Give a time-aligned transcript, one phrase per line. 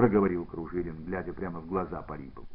[0.00, 2.48] проговорил Кружилин, глядя прямо в глаза Полипову.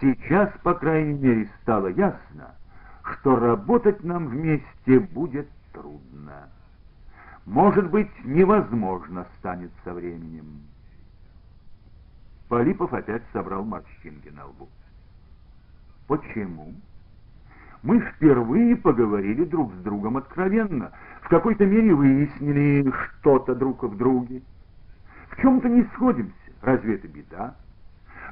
[0.00, 2.54] Сейчас, по крайней мере, стало ясно,
[3.02, 6.48] что работать нам вместе будет трудно.
[7.46, 10.60] Может быть, невозможно станет со временем.
[12.48, 14.68] Полипов опять собрал морщинки на лбу.
[16.06, 16.74] Почему?
[17.82, 20.92] Мы впервые поговорили друг с другом откровенно,
[21.22, 24.42] в какой-то мере выяснили что-то друг в друге.
[25.36, 27.54] В чем-то не сходимся, разве это беда?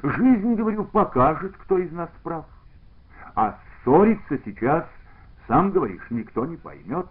[0.03, 2.47] Жизнь, говорю, покажет, кто из нас прав.
[3.35, 4.87] А ссориться сейчас,
[5.47, 7.07] сам говоришь, никто не поймет.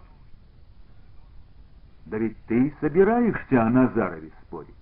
[2.06, 4.74] Да ведь ты собираешься о Назарове спорить.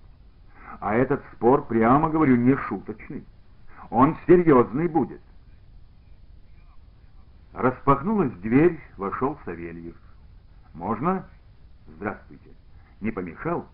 [0.79, 3.23] А этот спор, прямо говорю, не шуточный.
[3.89, 5.21] Он серьезный будет.
[7.53, 9.95] Распахнулась дверь, вошел Савельев.
[10.73, 11.23] «Можно?»
[11.87, 12.49] «Здравствуйте.
[12.99, 13.67] Не помешал?»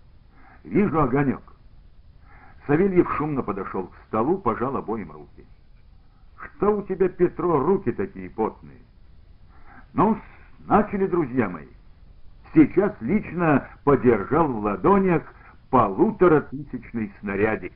[0.63, 1.41] «Вижу огонек».
[2.67, 5.45] Савельев шумно подошел к столу, пожал обоим руки.
[6.37, 8.79] «Что у тебя, Петро, руки такие потные?»
[9.93, 10.17] ну
[10.67, 11.67] начали, друзья мои.
[12.53, 15.23] Сейчас лично подержал в ладонях
[15.69, 17.73] полуторатысячный снарядик.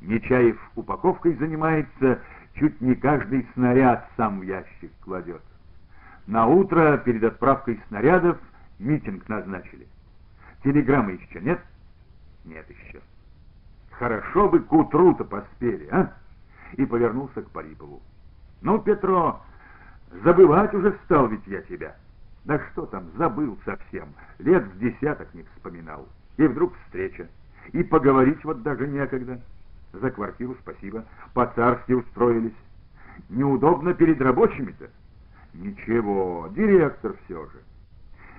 [0.00, 2.20] Нечаев упаковкой занимается,
[2.54, 5.42] чуть не каждый снаряд сам в ящик кладет.
[6.26, 8.38] На утро перед отправкой снарядов
[8.78, 9.86] митинг назначили.
[10.64, 11.60] Телеграммы еще нет?
[12.44, 13.00] Нет еще.
[13.90, 16.12] Хорошо бы к утру-то поспели, а?
[16.72, 18.02] И повернулся к Парипову.
[18.62, 19.40] Ну, Петро,
[20.24, 21.94] забывать уже стал ведь я тебя.
[22.44, 24.08] Да что там, забыл совсем.
[24.38, 26.08] Лет с десяток не вспоминал.
[26.38, 27.28] И вдруг встреча.
[27.72, 29.40] И поговорить вот даже некогда.
[29.92, 31.04] За квартиру спасибо.
[31.34, 32.56] По-царски устроились.
[33.28, 34.88] Неудобно перед рабочими-то.
[35.52, 37.62] Ничего, директор все же.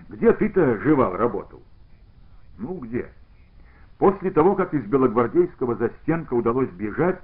[0.09, 1.61] Где ты-то жевал, работал?
[2.57, 3.09] Ну, где?
[3.97, 7.21] После того, как из Белогвардейского застенка удалось бежать,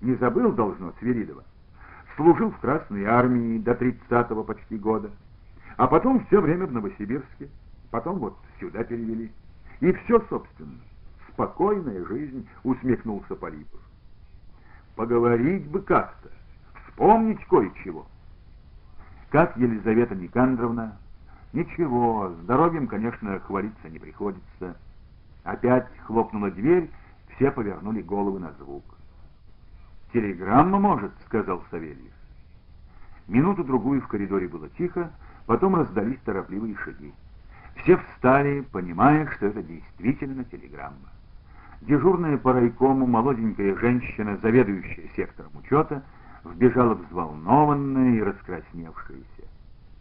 [0.00, 1.44] не забыл, должно, Свиридова.
[2.16, 5.10] Служил в Красной армии до 30-го почти года.
[5.76, 7.48] А потом все время в Новосибирске.
[7.90, 9.30] Потом вот сюда перевели.
[9.80, 10.78] И все, собственно.
[11.32, 13.80] Спокойная жизнь, усмехнулся Полипов.
[14.96, 16.28] Поговорить бы как-то,
[16.84, 18.06] вспомнить кое-чего.
[19.30, 20.98] Как Елизавета Никандровна?
[21.52, 24.76] Ничего, здоровьем, конечно, хвалиться не приходится.
[25.42, 26.90] Опять хлопнула дверь,
[27.34, 28.84] все повернули головы на звук.
[30.12, 32.12] «Телеграмма, может»,— сказал Савельев.
[33.26, 35.10] Минуту-другую в коридоре было тихо,
[35.46, 37.12] потом раздались торопливые шаги.
[37.76, 41.10] Все встали, понимая, что это действительно телеграмма.
[41.80, 46.02] Дежурная по райкому молоденькая женщина, заведующая сектором учета,
[46.44, 49.49] вбежала взволнованная и раскрасневшаяся.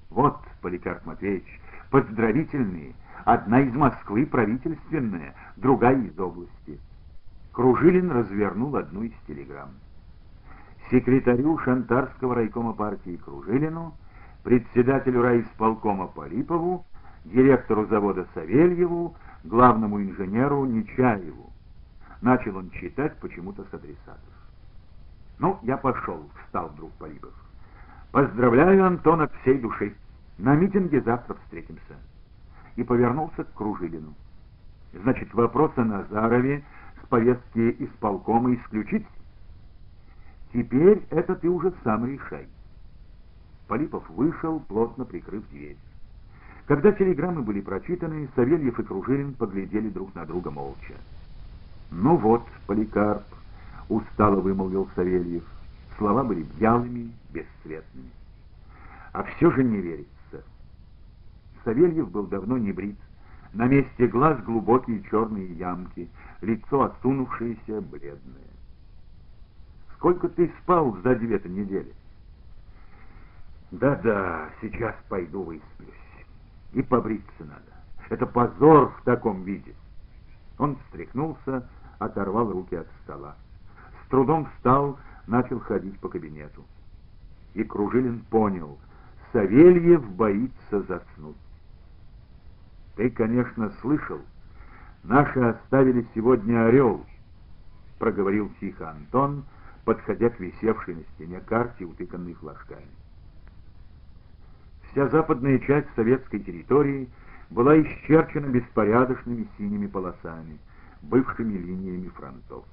[0.10, 1.62] «Вот, Поликарп Матвеевич,
[1.92, 6.80] поздравительные, одна из Москвы правительственная, другая из области».
[7.52, 9.72] Кружилин развернул одну из телеграмм.
[10.90, 13.94] Секретарю Шантарского райкома партии Кружилину,
[14.44, 16.86] председателю райисполкома Полипову,
[17.26, 21.52] директору завода Савельеву, главному инженеру Нечаеву.
[22.22, 24.34] Начал он читать почему-то с адресатов.
[25.38, 27.34] «Ну, я пошел»,— встал вдруг Полипов.
[28.12, 29.94] «Поздравляю, Антон, от всей души.
[30.40, 31.96] На митинге завтра встретимся».
[32.76, 34.16] И повернулся к Кружилину.
[34.94, 36.64] «Значит, вопрос о Назарове
[37.04, 39.06] с повестки исполкома исключить?»
[40.52, 42.48] «Теперь это ты уже сам решай».
[43.68, 45.78] Полипов вышел, плотно прикрыв дверь.
[46.66, 50.96] Когда телеграммы были прочитаны, Савельев и Кружилин поглядели друг на друга молча.
[51.92, 53.24] «Ну вот, Поликарп»,—
[53.90, 55.44] устало вымолвил Савельев.
[56.00, 58.10] Слова были вялыми, бесцветными.
[59.12, 60.44] А все же не верится.
[61.66, 62.98] Савельев был давно не брит.
[63.54, 66.10] На месте глаз глубокие черные ямки,
[66.42, 68.48] лицо осунувшееся, бледное.
[69.96, 71.94] «Сколько ты спал за две-то недели?»
[73.72, 75.90] «Да-да, сейчас пойду высплюсь».
[76.72, 77.62] И побриться надо.
[78.10, 79.76] Это позор в таком виде.
[80.58, 81.68] Он встряхнулся,
[81.98, 83.36] оторвал руки от стола.
[84.06, 84.98] С трудом встал,
[85.30, 86.66] начал ходить по кабинету.
[87.54, 88.78] И Кружилин понял,
[89.32, 91.36] Савельев боится заснуть.
[92.96, 94.20] Ты, конечно, слышал,
[95.04, 97.06] наши оставили сегодня орел,
[98.00, 99.46] проговорил тихо Антон,
[99.86, 102.88] подходя к висевшей на стене карте, утыканной флажками.
[104.92, 107.08] Вся западная часть советской территории
[107.52, 110.60] была исчерчена беспорядочными синими полосами,
[111.02, 112.66] бывшими линиями фронтов.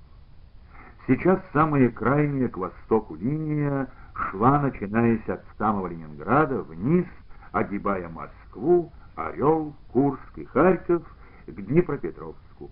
[1.06, 7.06] Сейчас самая крайняя к востоку линия шла, начинаясь от самого Ленинграда, вниз,
[7.52, 11.02] огибая Москву, Орел, Курск и Харьков,
[11.46, 12.70] к Днепропетровску.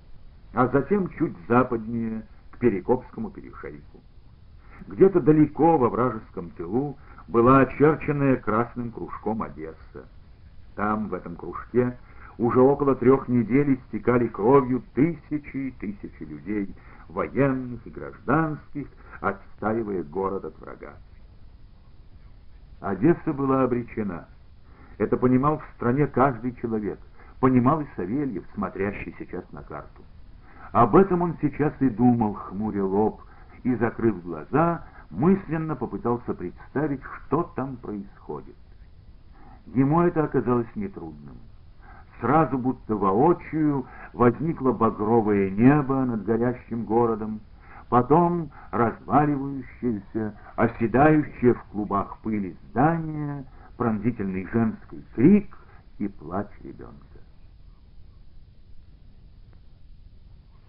[0.52, 2.22] а затем чуть западнее,
[2.52, 4.00] к Перекопскому перешейку.
[4.86, 6.96] Где-то далеко во вражеском тылу
[7.26, 10.08] была очерченная красным кружком Одесса.
[10.76, 11.96] Там, в этом кружке,
[12.38, 16.74] уже около трех недель истекали кровью тысячи и тысячи людей,
[17.08, 18.88] военных и гражданских,
[19.20, 20.94] отстаивая город от врага.
[22.80, 24.28] Одесса была обречена.
[24.98, 26.98] Это понимал в стране каждый человек.
[27.40, 30.02] Понимал и Савельев, смотрящий сейчас на карту.
[30.72, 33.22] Об этом он сейчас и думал, хмуря лоб,
[33.62, 38.56] и, закрыв глаза, мысленно попытался представить, что там происходит.
[39.66, 41.36] Ему это оказалось нетрудным.
[42.20, 47.40] Сразу будто воочию возникло багровое небо над горящим городом,
[47.88, 53.44] потом разваливающееся, оседающее в клубах пыли здание,
[53.76, 55.56] пронзительный женский крик
[55.98, 56.94] и плач ребенка.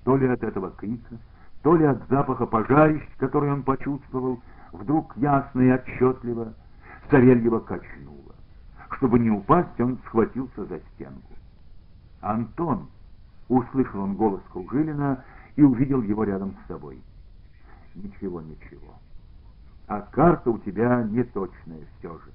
[0.04, 1.18] То ли от этого крика,
[1.64, 4.40] то ли от запаха пожарищ, который он почувствовал,
[4.72, 6.54] вдруг ясно и отчетливо
[7.10, 8.36] Савельева качнуло.
[8.92, 11.35] Чтобы не упасть, он схватился за стенку.
[12.26, 12.88] «Антон!»—
[13.50, 15.24] услышал он голос Кружилина
[15.56, 17.00] и увидел его рядом с собой.
[17.94, 18.96] «Ничего, ничего.
[19.88, 22.32] А карта у тебя неточная все же.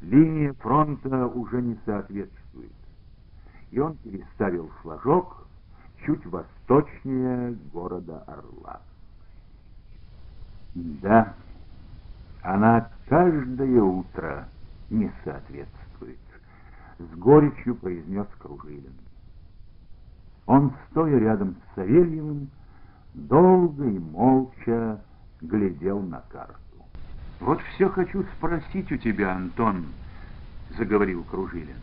[0.00, 2.72] Линия фронта уже не соответствует».
[3.70, 5.46] И он переставил флажок
[6.06, 8.80] чуть восточнее города Орла.
[10.74, 11.34] Да,
[12.40, 14.48] она каждое утро
[14.88, 16.18] не соответствует,
[16.98, 19.01] с горечью произнес Кружилин.
[20.46, 22.48] Он, стоя рядом с Савельевым,
[23.14, 25.00] долго и молча
[25.40, 26.56] глядел на карту.
[27.40, 29.86] «Вот все хочу спросить у тебя, Антон»,—
[30.78, 31.76] заговорил Кружилин.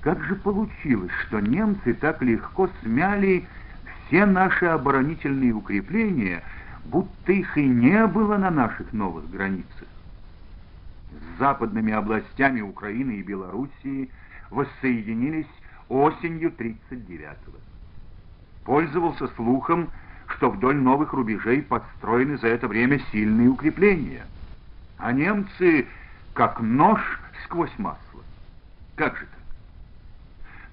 [0.00, 3.46] «Как же получилось, что немцы так легко смяли
[4.06, 6.42] все наши оборонительные укрепления,
[6.84, 9.88] будто их и не было на наших новых границах?
[11.12, 14.10] С западными областями Украины и Белоруссии
[14.50, 15.46] воссоединились
[15.88, 17.58] осенью 39-го.
[18.64, 19.90] Пользовался слухом,
[20.28, 24.24] что вдоль новых рубежей подстроены за это время сильные укрепления.
[24.98, 25.86] А немцы
[26.34, 27.00] как нож
[27.44, 28.22] сквозь масло.
[28.96, 29.40] Как же так?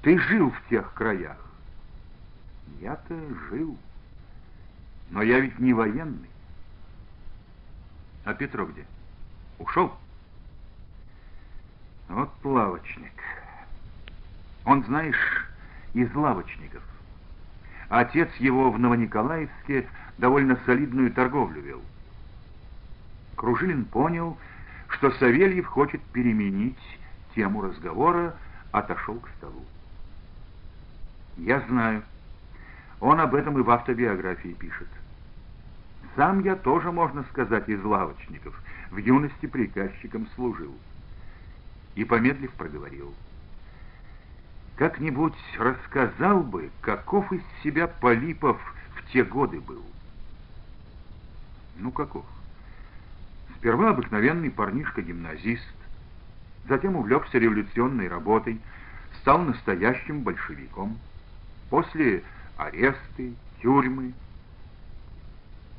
[0.02, 1.38] Ты жил в тех краях.
[2.80, 3.16] Я-то
[3.50, 3.78] жил.
[5.10, 6.30] Но я ведь не военный.
[8.24, 8.86] А Петро где?
[9.58, 9.94] Ушел?
[12.08, 13.12] Вот лавочник.
[14.66, 15.48] Он, знаешь,
[15.94, 16.84] из лавочников.
[17.90, 21.82] Отец его в Новониколаевске довольно солидную торговлю вел.
[23.36, 24.38] Кружилин понял,
[24.90, 26.78] что Савельев хочет переменить
[27.36, 28.36] тему разговора,
[28.72, 29.66] отошел к столу.
[31.38, 32.04] Я знаю.
[33.00, 34.90] Он об этом и в автобиографии пишет.
[36.16, 38.62] Сам я тоже, можно сказать, из лавочников.
[38.92, 40.76] В юности приказчиком служил.
[41.96, 43.14] И, помедлив, проговорил—
[44.80, 48.58] как-нибудь рассказал бы, каков из себя Полипов
[48.96, 49.84] в те годы был.
[51.76, 52.24] Ну, каков?
[53.58, 55.76] Сперва обыкновенный парнишка-гимназист,
[56.70, 58.62] затем увлекся революционной работой,
[59.20, 60.98] стал настоящим большевиком.
[61.70, 62.24] После
[62.56, 64.14] аресты, тюрьмы,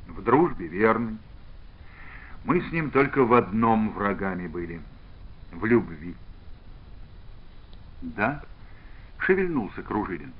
[0.09, 1.17] в дружбе верный.
[2.43, 4.79] Мы с ним только в одном врагами были—
[5.51, 6.13] в любви.
[8.03, 8.43] Да,
[9.21, 10.33] шевельнулся Кружилин.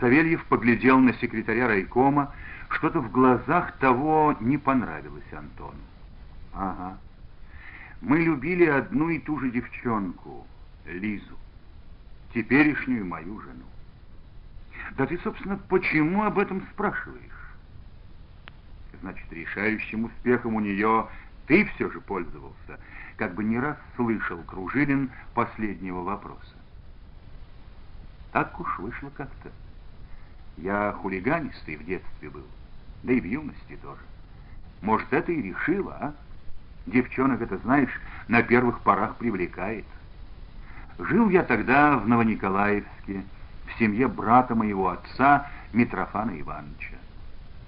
[0.00, 2.32] Савельев поглядел на секретаря райкома,
[2.70, 5.78] что-то в глазах того не понравилось Антону.
[6.54, 6.98] Ага.
[8.00, 10.46] Мы любили одну и ту же девчонку,
[10.86, 11.38] Лизу,
[12.34, 13.64] теперешнюю мою жену.
[14.96, 17.22] Да ты, собственно, почему об этом спрашиваешь?
[19.00, 21.06] Значит, решающим успехом у нее
[21.46, 22.80] ты все же пользовался,
[23.16, 26.61] как бы не раз слышал Кружилин последнего вопроса.
[28.32, 29.50] Так уж вышло как-то.
[30.56, 32.46] Я хулиганистый в детстве был,
[33.02, 34.00] да и в юности тоже.
[34.80, 36.14] Может, это и решило, а?
[36.86, 37.90] Девчонок это, знаешь,
[38.28, 39.84] на первых порах привлекает.
[40.98, 43.22] Жил я тогда в Новониколаевске,
[43.66, 46.96] в семье брата моего отца Митрофана Ивановича.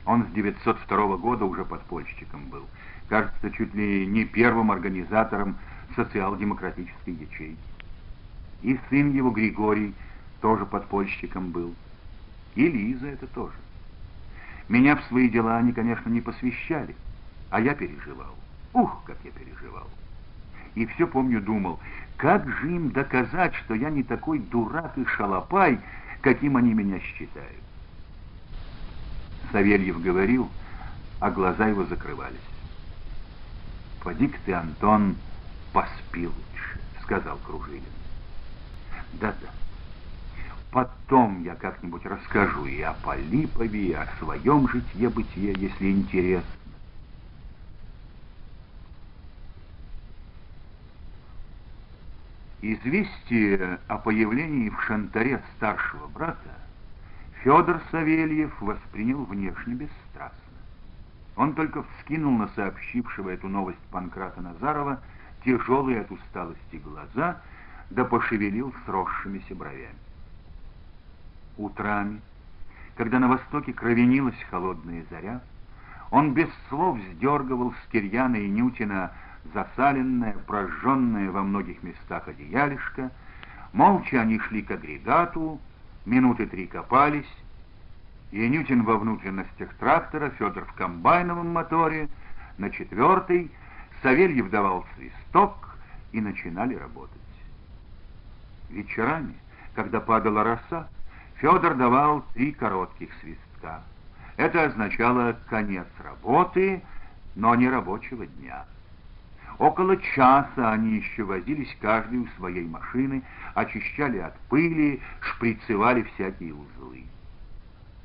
[0.04, 2.66] Он с 902 года уже подпольщиком был.
[3.08, 5.56] Кажется, чуть ли не первым организатором
[5.94, 7.58] социал-демократической ячейки.
[8.62, 9.94] И сын его Григорий
[10.44, 11.74] тоже подпольщиком был.
[12.54, 13.54] И Лиза это тоже.
[14.68, 16.94] Меня в свои дела они, конечно, не посвящали,
[17.48, 18.34] а я переживал.
[18.74, 19.88] Ух, как я переживал.
[20.74, 21.80] И все, помню, думал,
[22.18, 25.80] как же им доказать, что я не такой дурак и шалопай,
[26.20, 27.62] каким они меня считают.
[29.50, 30.50] Савельев говорил,
[31.20, 32.36] а глаза его закрывались.
[34.02, 35.16] «Поди-ка ты, Антон,
[35.72, 37.82] поспи лучше»,— сказал Кружилин.
[39.14, 39.63] «Да-да.
[40.74, 46.50] Потом я как-нибудь расскажу и о Полипове, и о своем житье-бытие, если интересно.
[52.60, 56.58] Известие о появлении в Шантаре старшего брата
[57.44, 60.58] Федор Савельев воспринял внешне бесстрастно.
[61.36, 65.00] Он только вскинул на сообщившего эту новость Панкрата Назарова
[65.44, 67.40] тяжелые от усталости глаза,
[67.90, 70.03] да пошевелил сросшимися бровями.
[71.56, 72.20] Утрами,
[72.96, 75.40] когда на востоке кровенилась холодная заря,
[76.10, 79.12] он без слов сдергивал с Кирьяна и Нютина
[79.52, 83.10] засаленное, прожженное во многих местах одеялишко,
[83.72, 85.60] молча они шли к агрегату,
[86.06, 87.30] минуты три копались,
[88.32, 92.08] Янютин во внутренностях трактора, Федор в комбайновом моторе,
[92.58, 93.50] на четвертый
[94.02, 95.64] Савельев давал свисток,
[96.14, 97.10] и начинали работать.
[98.70, 99.34] Вечерами,
[99.74, 100.88] когда падала роса,
[101.44, 103.82] Федор давал три коротких свистка.
[104.38, 106.82] Это означало конец работы,
[107.34, 108.64] но не рабочего дня.
[109.58, 113.22] Около часа они еще возились каждый у своей машины,
[113.52, 117.04] очищали от пыли, шприцевали всякие узлы.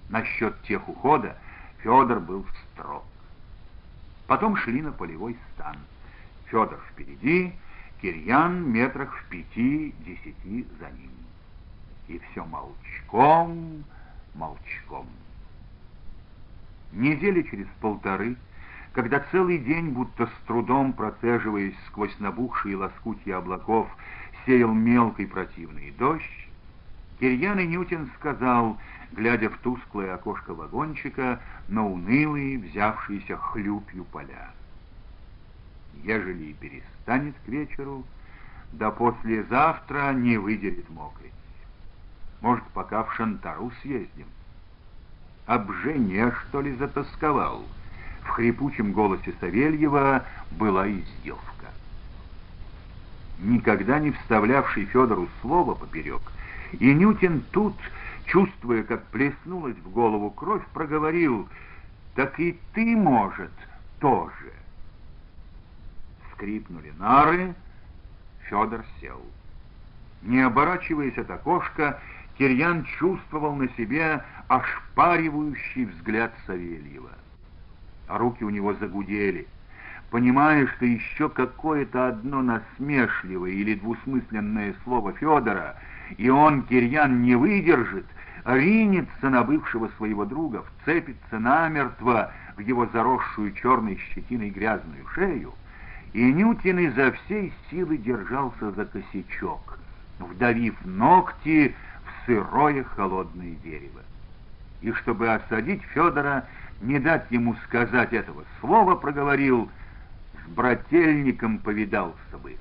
[0.10, 1.38] Насчет тех ухода
[1.78, 3.06] Федор был строг.
[4.28, 5.78] Потом шли на полевой стан.
[6.48, 7.54] Федор впереди,
[8.02, 11.19] Кирьян метрах в пяти-десяти за ним.
[12.10, 13.86] И все молчком,
[14.36, 15.08] молчком.
[16.92, 18.36] Недели через полторы
[18.94, 23.88] когда целый день, будто с трудом процеживаясь сквозь набухшие лоскутья облаков,
[24.46, 26.48] сеял мелкий противный дождь,
[27.20, 28.78] Кирьян и Нютин сказал,
[29.12, 34.52] глядя в тусклое окошко вагончика на унылые, взявшиеся хлюпью поля.
[36.04, 38.04] Ежели и перестанет к вечеру,
[38.72, 41.34] да послезавтра не выдерет мокрить.
[42.42, 44.28] Может, пока в Шантару съездим.
[45.46, 47.64] Об что ли, затасковал?»
[48.22, 51.66] В хрипучем голосе Савельева была издевка.
[53.40, 56.22] Никогда не вставлявший Федору слово поперек,
[56.74, 57.76] и Нютин тут,
[58.26, 61.48] чувствуя, как плеснулась в голову кровь, проговорил
[62.16, 63.52] «Так и ты, может,
[64.00, 64.54] тоже».
[66.34, 67.56] Скрипнули нары,
[68.44, 69.22] Федор сел.
[70.22, 72.00] Не оборачиваясь от окошка,
[72.40, 77.12] Кирьян чувствовал на себе ошпаривающий взгляд Савельева
[78.10, 79.48] а руки у него загудели.
[80.10, 85.76] Понимая, что еще какое-то одно насмешливое или двусмысленное слово Федора,
[86.18, 88.08] и он, Кирьян, не выдержит,
[88.44, 95.54] ринется на бывшего своего друга, вцепится намертво в его заросшую черной щетиной грязную шею,
[96.14, 99.78] и Нютин изо всей силы держался за косячок,
[100.18, 101.76] вдавив ногти
[102.26, 104.02] сырое холодное дерево.
[104.82, 106.46] И чтобы осадить Федора,
[106.82, 109.70] не дать ему сказать этого слова, проговорил,
[110.34, 112.56] с брательником повидался бы.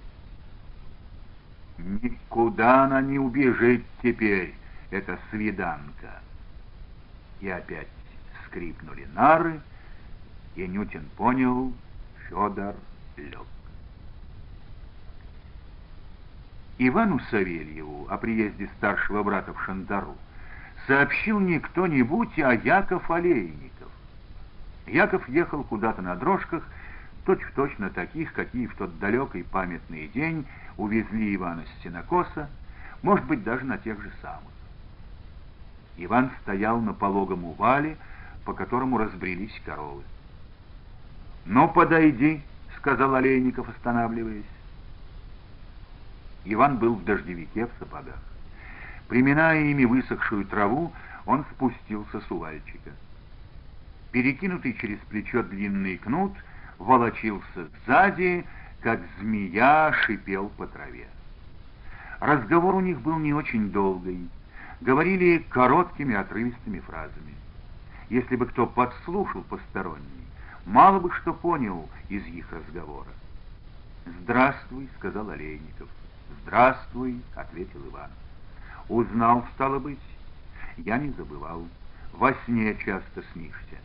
[1.78, 4.54] Никуда она не убежит теперь,
[4.90, 6.20] эта свиданка.
[7.40, 7.88] И опять
[8.46, 9.60] скрипнули нары,
[10.56, 11.72] и Нютин понял,
[12.28, 12.74] Федор
[13.16, 13.46] лег.
[16.78, 20.16] Ивану Савельеву о приезде старшего брата в Шантару
[20.86, 23.72] сообщил не кто-нибудь, а Яков Олейник.
[24.86, 26.62] Яков ехал куда-то на дрожках,
[27.26, 32.48] точь-в-точь на таких, какие в тот далекий памятный день увезли Ивана с сенокоса,
[33.02, 34.52] может быть, даже на тех же самых.
[35.98, 37.96] Иван стоял на пологом увале,
[38.44, 40.02] по которому разбрелись коровы.
[41.44, 42.40] «Ну, подойди»,—
[42.78, 44.44] сказал Олейников, останавливаясь.
[46.44, 48.18] Иван был в дождевике в сапогах.
[49.08, 50.92] Приминая ими высохшую траву,
[51.26, 52.90] он спустился с увальчика.
[54.12, 56.32] Перекинутый через плечо длинный кнут
[56.78, 58.44] волочился сзади,
[58.80, 61.08] как змея шипел по траве.
[62.20, 64.28] Разговор у них был не очень долгий.
[64.80, 67.34] Говорили короткими отрывистыми фразами.
[68.10, 70.26] Если бы кто подслушал посторонний,
[70.64, 73.10] мало бы что понял из их разговора.
[74.22, 75.88] «Здравствуй»,— сказал Олейников.
[76.42, 78.10] «Здравствуй»,— ответил Иван.
[78.88, 79.98] «Узнал, стало быть?»
[80.76, 81.66] «Я не забывал.
[82.12, 83.76] Во сне часто снишься».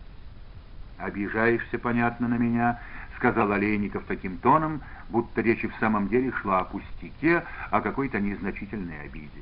[0.98, 2.80] «Обижаешься, понятно, на меня»,—
[3.18, 9.02] сказал Олейников таким тоном, будто речь в самом деле шла о пустяке, о какой-то незначительной
[9.02, 9.42] обиде.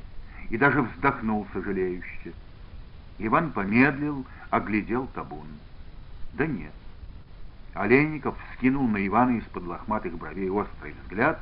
[0.50, 2.34] И даже вздохнул сожалеюще.
[3.20, 5.48] Иван помедлил, оглядел табун.
[6.34, 6.74] Да нет.
[7.74, 11.39] Олейников скинул на Ивана из-под лохматых бровей острый взгляд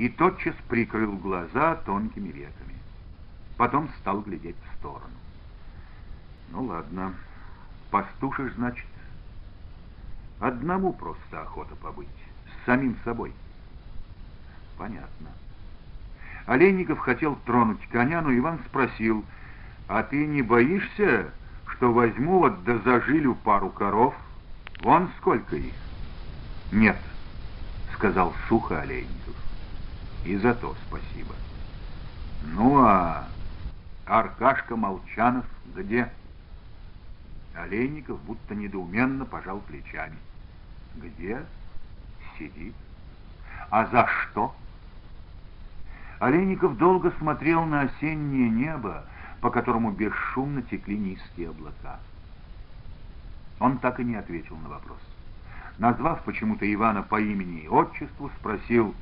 [0.00, 2.74] и тотчас прикрыл глаза тонкими веками.
[3.58, 5.12] Потом стал глядеть в сторону.
[6.52, 7.12] Ну ладно,
[7.90, 8.86] пастушишь, значит.
[10.38, 12.08] Одному просто охота побыть,
[12.46, 13.34] с самим собой.
[14.78, 15.28] Понятно.
[16.46, 19.22] Олейников хотел тронуть коня, но Иван спросил,
[19.86, 21.30] «А ты не боишься,
[21.66, 24.14] что возьму вот да зажилю пару коров?
[24.80, 25.74] Вон сколько их?»
[26.72, 26.96] «Нет»,—
[27.96, 29.49] сказал сухо Олейников.
[30.24, 31.34] «И за то спасибо».
[32.42, 33.28] «Ну а
[34.06, 36.10] Аркашка Молчанов где?»
[37.54, 40.16] Олейников будто недоуменно пожал плечами.
[40.96, 41.44] «Где?»
[42.38, 42.74] «Сидит».
[43.70, 44.54] «А за что?»
[46.18, 49.04] Олейников долго смотрел на осеннее небо,
[49.40, 51.98] по которому бесшумно текли низкие облака.
[53.58, 54.98] Он так и не ответил на вопрос.
[55.78, 58.94] Назвав почему-то Ивана по имени и отчеству, спросил,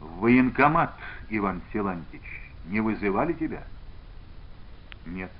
[0.00, 0.94] «В военкомат,
[1.30, 2.22] Иван Силантич,
[2.66, 3.62] не вызывали тебя?»
[5.04, 5.32] «Нет».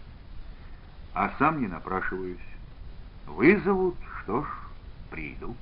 [1.14, 2.38] «А сам не напрашиваюсь».
[3.26, 4.46] «Вызовут, что ж,
[5.10, 5.56] приду».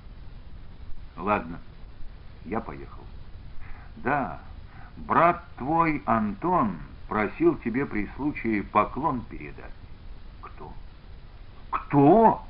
[1.16, 1.58] «Ладно,
[2.44, 3.04] я поехал».
[3.96, 4.40] «Да,
[4.96, 9.72] Брат твой Антон просил тебе при случае поклон передать.
[10.40, 10.72] Кто?
[11.70, 12.42] Кто?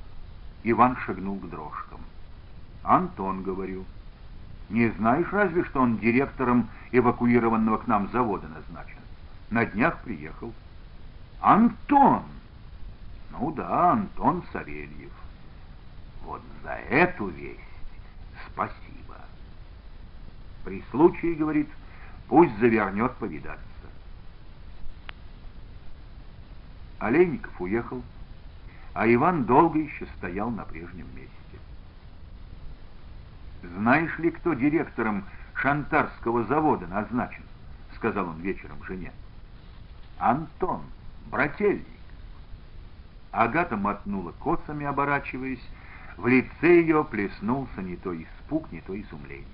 [0.63, 2.01] Иван шагнул к дрожкам.
[2.83, 3.85] Антон, говорю.
[4.75, 8.99] Не знаешь разве, что он директором эвакуированного к нам завода назначен?
[9.51, 10.53] На днях приехал.
[11.41, 12.25] Антон!
[13.31, 15.13] Ну да, Антон Савельев.
[16.25, 17.61] Вот за эту весть
[18.53, 19.17] спасибо.
[20.65, 21.69] При случае, говорит,
[22.29, 23.61] Пусть завернет повидаться.
[26.99, 28.03] Олейников уехал,
[28.95, 31.34] а Иван долго еще стоял на прежнем месте.
[33.77, 37.43] «Знаешь ли, кто директором Шантарского завода назначен?»—
[37.97, 39.11] сказал он вечером жене.
[40.19, 40.83] «Антон,
[41.31, 41.87] брательник».
[43.31, 45.67] Агата мотнула косами, оборачиваясь.
[46.17, 49.47] В лице ее плеснулся не то испуг, не то изумление.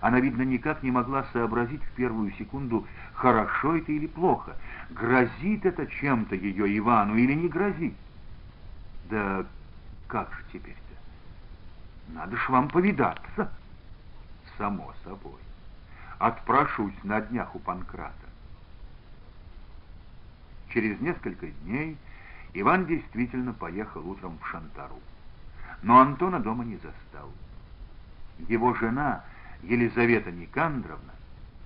[0.00, 4.56] Она, видно, никак не могла сообразить в первую секунду, хорошо это или плохо,
[4.90, 7.94] грозит это чем-то ее Ивану или не грозит.
[9.08, 9.46] Да
[10.08, 10.85] как же теперь-то?
[12.08, 13.50] Надо ж вам повидаться.
[14.58, 15.40] Само собой.
[16.18, 18.14] Отпрошусь на днях у Панкрата.
[20.72, 21.96] Через несколько дней
[22.54, 25.00] Иван действительно поехал утром в Шантару.
[25.82, 27.30] Но Антона дома не застал.
[28.48, 29.24] Его жена
[29.62, 31.12] Елизавета Никандровна,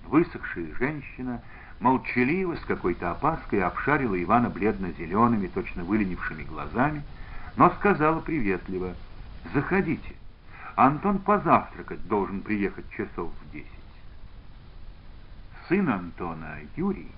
[0.05, 1.41] высохшая женщина,
[1.79, 7.03] молчаливо, с какой-то опаской обшарила Ивана бледно-зелеными, точно выленившими глазами,
[7.55, 8.95] но сказала приветливо
[9.53, 10.15] «Заходите,
[10.81, 13.69] Антон позавтракать должен приехать часов в десять».
[15.67, 17.11] Сын Антона, Юрий,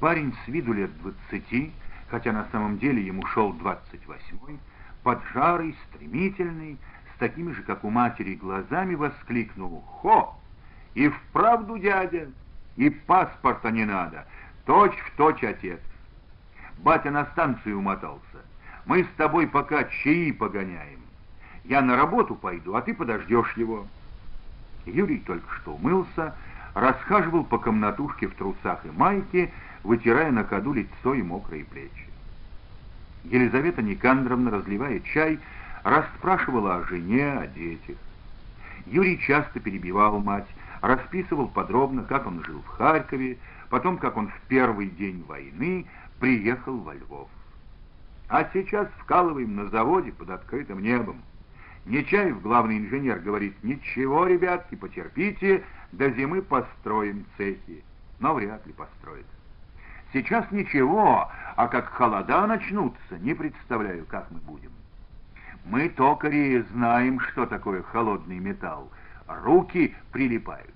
[0.00, 1.72] парень с виду лет двадцати,
[2.08, 4.58] хотя на самом деле ему шел двадцать восьмой,
[5.02, 6.78] поджарый, стремительный,
[7.14, 10.34] с такими же, как у матери, глазами воскликнул «Хо!
[10.94, 12.30] И вправду дядя!
[12.76, 14.26] И паспорта не надо!
[14.64, 15.80] Точь в точь отец!
[16.78, 18.40] Батя на станцию умотался.
[18.86, 21.03] Мы с тобой пока чаи погоняем.
[21.64, 23.86] Я на работу пойду, а ты подождешь его».
[24.86, 26.34] Юрий только что умылся,
[26.74, 29.50] расхаживал по комнатушке в трусах и майке,
[29.82, 32.08] вытирая на ходу лицо и мокрые плечи.
[33.24, 35.38] Елизавета Никандровна, разливая чай,
[35.82, 37.96] расспрашивала о жене, о детях.
[38.86, 40.48] Юрий часто перебивал мать,
[40.82, 43.38] расписывал подробно, как он жил в Харькове,
[43.70, 45.86] потом, как он в первый день войны
[46.20, 47.30] приехал во Львов.
[48.28, 51.16] А сейчас вкалываем на заводе под открытым небом.
[51.86, 57.84] Нечаев, главный инженер, говорит, ничего, ребятки, потерпите, до зимы построим цехи.
[58.20, 59.26] Но вряд ли построит.
[60.12, 64.70] Сейчас ничего, а как холода начнутся, не представляю, как мы будем.
[65.66, 68.90] Мы, токари, знаем, что такое холодный металл.
[69.26, 70.74] Руки прилипают.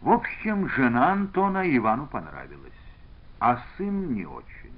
[0.00, 2.72] В общем, жена Антона Ивану понравилась,
[3.40, 4.72] а сын не очень.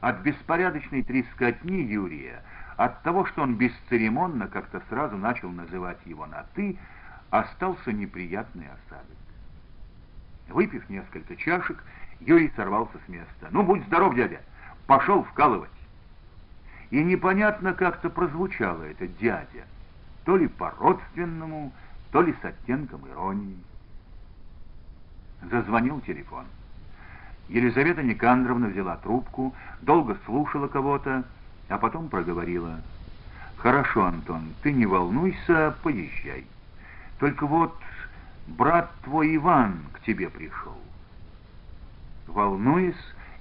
[0.00, 2.42] От беспорядочной трескотни Юрия,
[2.84, 6.76] от того, что он бесцеремонно как-то сразу начал называть его на «ты»,
[7.30, 9.06] остался неприятный осадок.
[10.48, 11.82] Выпив несколько чашек,
[12.20, 13.48] Юрий сорвался с места.
[13.50, 14.40] «Ну, будь здоров, дядя!
[14.86, 15.70] Пошел вкалывать!»
[16.90, 19.64] И непонятно как-то прозвучало это «дядя»,
[20.24, 21.72] то ли по-родственному,
[22.10, 23.58] то ли с оттенком иронии.
[25.42, 26.46] Зазвонил телефон.
[27.48, 31.24] Елизавета Никандровна взяла трубку, долго слушала кого-то,
[31.72, 32.80] а потом проговорила.
[33.56, 36.44] «Хорошо, Антон, ты не волнуйся, поезжай.
[37.18, 37.74] Только вот
[38.46, 40.76] брат твой Иван к тебе пришел».
[42.26, 42.94] Волнуясь,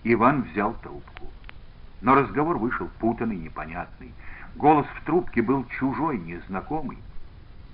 [0.04, 1.28] Иван взял трубку.
[2.02, 4.14] Но разговор вышел путанный, непонятный.
[4.56, 7.00] Голос в трубке был чужой, незнакомый.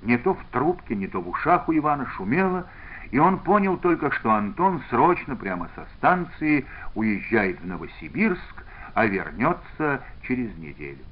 [0.02, 2.65] Не то в трубке, не то в ушах у Ивана шумело,
[3.12, 6.65] и он понял только, что Антон срочно прямо со станции
[6.96, 8.57] уезжает в Новосибирск,
[8.97, 11.05] а вернется через неделю.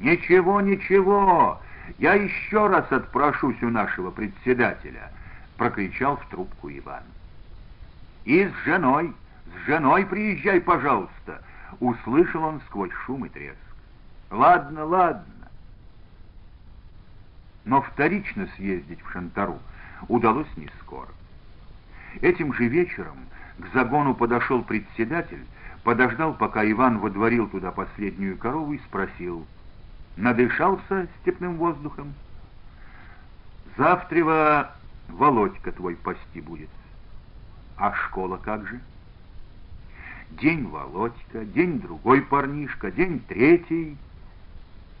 [0.00, 1.60] «Ничего, ничего,
[1.98, 5.12] я еще раз отпрошусь у нашего председателя»,—
[5.56, 7.04] прокричал в трубку Иван.
[8.24, 9.12] «И с женой,
[9.46, 11.40] с женой приезжай, пожалуйста»,—
[11.78, 13.62] услышал он сквозь шум и треск.
[14.32, 15.48] «Ладно, ладно».
[17.64, 19.60] Но вторично съездить в Шантару
[20.08, 21.10] удалось не скоро.
[22.22, 23.18] Этим же вечером
[23.58, 25.44] к загону подошел председатель,
[25.82, 29.46] подождал, пока Иван водворил туда последнюю корову и спросил,
[30.16, 32.14] «Надышался степным воздухом?»
[33.76, 34.72] «Завтрева
[35.08, 36.70] Володька твой пасти будет.
[37.76, 38.80] А школа как же?»
[40.30, 43.96] День Володька, день другой парнишка, день третий.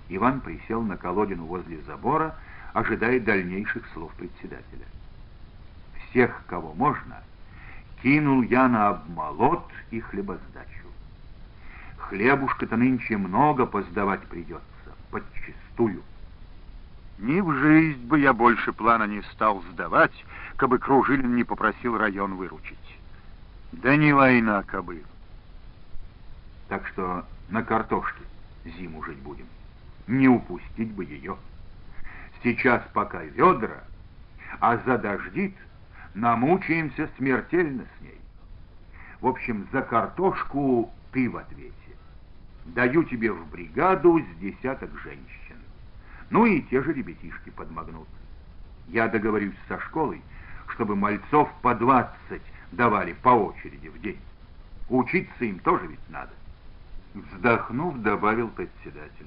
[0.08, 2.36] Иван присел на колодину возле забора,
[2.72, 4.84] ожидая дальнейших слов председателя
[6.14, 7.22] всех, кого можно,
[8.04, 10.88] кинул я на обмолот и хлебосдачу.
[11.96, 16.02] Хлебушка-то нынче много поздавать придется, подчистую.
[17.18, 20.12] Ни в жизнь бы я больше плана не стал сдавать,
[20.56, 22.76] кабы Кружилин не попросил район выручить.
[23.72, 25.02] Да не война, кабы.
[26.68, 28.20] Так что на картошке
[28.66, 29.46] зиму жить будем.
[30.06, 31.38] Не упустить бы ее.
[32.42, 33.82] Сейчас пока ведра,
[34.60, 35.54] а задождит—
[36.14, 38.18] намучаемся смертельно с ней.
[39.20, 41.72] В общем, за картошку ты в ответе.
[42.66, 45.56] Даю тебе в бригаду с десяток женщин.
[46.30, 48.08] Ну и те же ребятишки подмогнут.
[48.88, 50.22] Я договорюсь со школой,
[50.68, 54.20] чтобы мальцов по двадцать давали по очереди в день.
[54.88, 56.32] Учиться им тоже ведь надо.
[57.14, 59.26] Вздохнув, добавил председатель.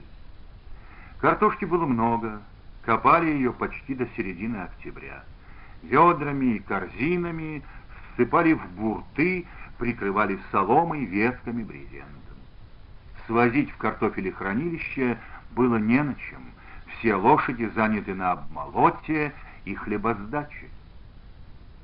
[1.20, 2.42] Картошки было много,
[2.84, 5.24] копали ее почти до середины октября
[5.90, 7.64] ведрами и корзинами,
[8.16, 9.46] ссыпали в бурты,
[9.78, 12.38] прикрывали соломой, ветками, брезентом.
[13.26, 15.18] Свозить в картофелехранилище
[15.52, 16.42] было не на чем.
[16.88, 19.34] Все лошади заняты на обмолоте
[19.66, 20.70] и хлебосдаче.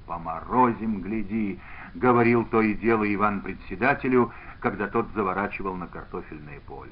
[0.07, 1.59] «Поморозим, гляди»,—
[1.93, 6.91] говорил то и дело Иван председателю, когда тот заворачивал на картофельное поле.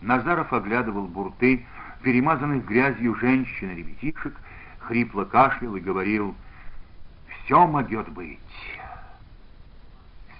[0.00, 1.66] Назаров оглядывал бурты,
[2.02, 4.34] перемазанных грязью женщин и ребятишек,
[4.86, 6.34] хрипло кашлял и говорил
[7.26, 8.38] «Все могет быть».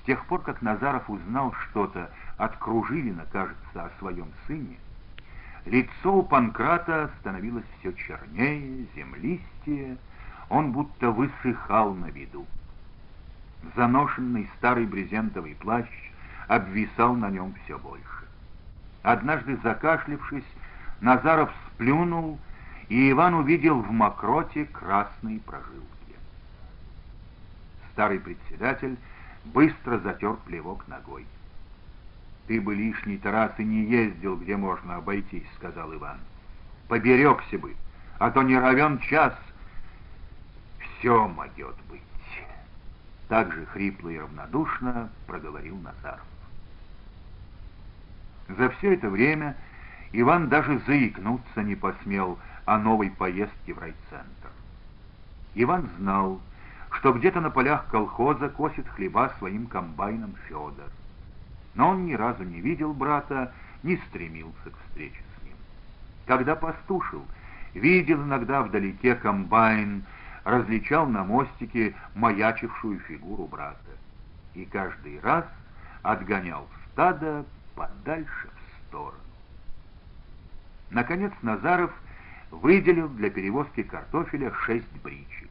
[0.00, 4.76] С тех пор, как Назаров узнал что-то от Кружилина, кажется, о своем сыне,
[5.64, 9.96] лицо у Панкрата становилось все чернее, землистее,
[10.50, 12.46] он будто высыхал на виду.
[13.74, 15.88] Заношенный старый брезентовый плащ
[16.48, 18.04] обвисал на нем все больше.
[19.02, 20.44] Однажды закашлившись,
[21.00, 22.38] Назаров сплюнул
[22.88, 25.84] и Иван увидел в мокроте красные прожилки.
[27.92, 28.96] Старый председатель
[29.44, 31.26] быстро затер плевок ногой.
[32.46, 36.18] «Ты бы лишний трассы не ездил, где можно обойтись»,— сказал Иван.
[36.88, 37.74] «Поберегся бы,
[38.18, 39.34] а то не равен час.
[40.78, 42.02] Все могет быть».
[43.28, 46.20] Так же хрипло и равнодушно проговорил Назаров.
[48.48, 49.56] За все это время
[50.12, 54.50] Иван даже заикнуться не посмел о новой поездке в райцентр.
[55.54, 56.40] Иван знал,
[56.90, 60.90] что где-то на полях колхоза косит хлеба своим комбайном Федор.
[61.74, 65.56] Но он ни разу не видел брата, не стремился к встрече с ним.
[66.26, 67.24] Когда пастушил,
[67.74, 70.04] видел иногда вдалеке комбайн,
[70.44, 73.78] различал на мостике маячившую фигуру брата.
[74.54, 75.44] И каждый раз
[76.02, 79.18] отгонял стадо подальше в сторону.
[80.90, 81.90] Наконец Назаров
[82.60, 85.48] выделил для перевозки картофеля шесть бричек.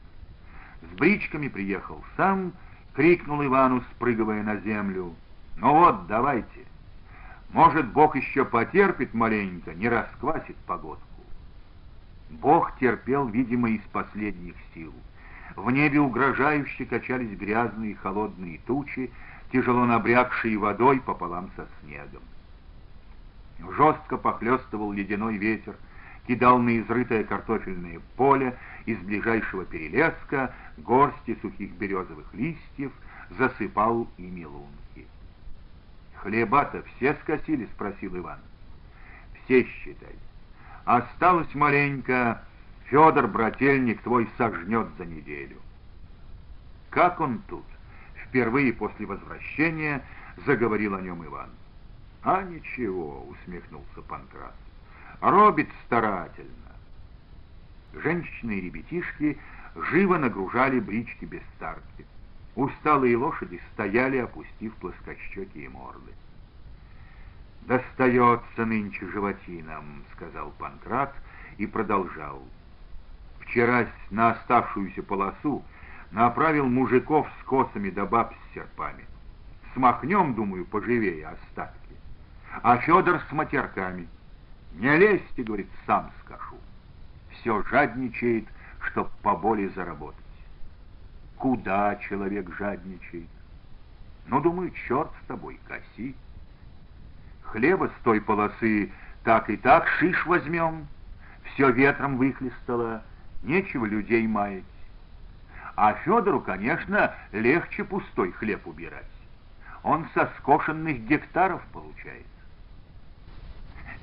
[0.82, 2.52] С бричками приехал сам,
[2.94, 5.14] крикнул Ивану, спрыгивая на землю.
[5.56, 6.64] «Ну вот, давайте.
[7.50, 11.04] Может, Бог еще потерпит маленько, не расквасит погодку».
[12.30, 14.92] Бог терпел, видимо, из последних сил.
[15.56, 19.10] В небе угрожающе качались грязные холодные тучи,
[19.52, 22.22] тяжело набрякшие водой пополам со снегом.
[23.76, 25.76] Жестко похлестывал ледяной ветер,
[26.26, 28.56] кидал на изрытое картофельное поле
[28.86, 32.92] из ближайшего перелеска горсти сухих березовых листьев,
[33.30, 35.06] засыпал ими лунки.
[36.16, 38.38] «Хлеба-то все скосили?»— спросил Иван.
[39.44, 40.14] «Все, считай.
[40.84, 42.42] Осталось маленько,
[42.86, 45.56] Федор, брательник твой, сожнет за неделю».
[46.90, 47.64] «Как он тут?»—
[48.26, 50.02] впервые после возвращения
[50.46, 51.50] заговорил о нем Иван.
[52.22, 54.54] «А ничего»,— усмехнулся Панкрат.
[55.24, 56.50] «Робит старательно».
[57.94, 59.38] Женщины и ребятишки
[59.74, 62.04] живо нагружали брички без старки.
[62.56, 66.12] Усталые лошади стояли, опустив плоскощеки и морды.
[67.62, 71.14] «Достается нынче животинам»,— сказал Панкрат
[71.56, 72.42] и продолжал.
[73.40, 75.64] «Вчера на оставшуюся полосу
[76.10, 79.06] направил мужиков с косами да баб с серпами.
[79.72, 81.96] Смахнем, думаю, поживее остатки.
[82.62, 84.06] А Федор с матерками.
[84.74, 86.56] Не лезьте, говорит, сам скажу.
[87.30, 88.46] Все жадничает,
[88.80, 90.20] чтоб поболее заработать.
[91.36, 93.28] Куда человек жадничает?
[94.26, 96.14] Ну, думаю, черт с тобой, коси.
[97.42, 98.90] Хлеба с той полосы
[99.22, 100.86] так и так шиш возьмем.
[101.44, 103.02] Все ветром выхлестало,
[103.42, 104.64] нечего людей маять.
[105.76, 109.04] А Федору, конечно, легче пустой хлеб убирать.
[109.82, 112.26] Он со скошенных гектаров получает.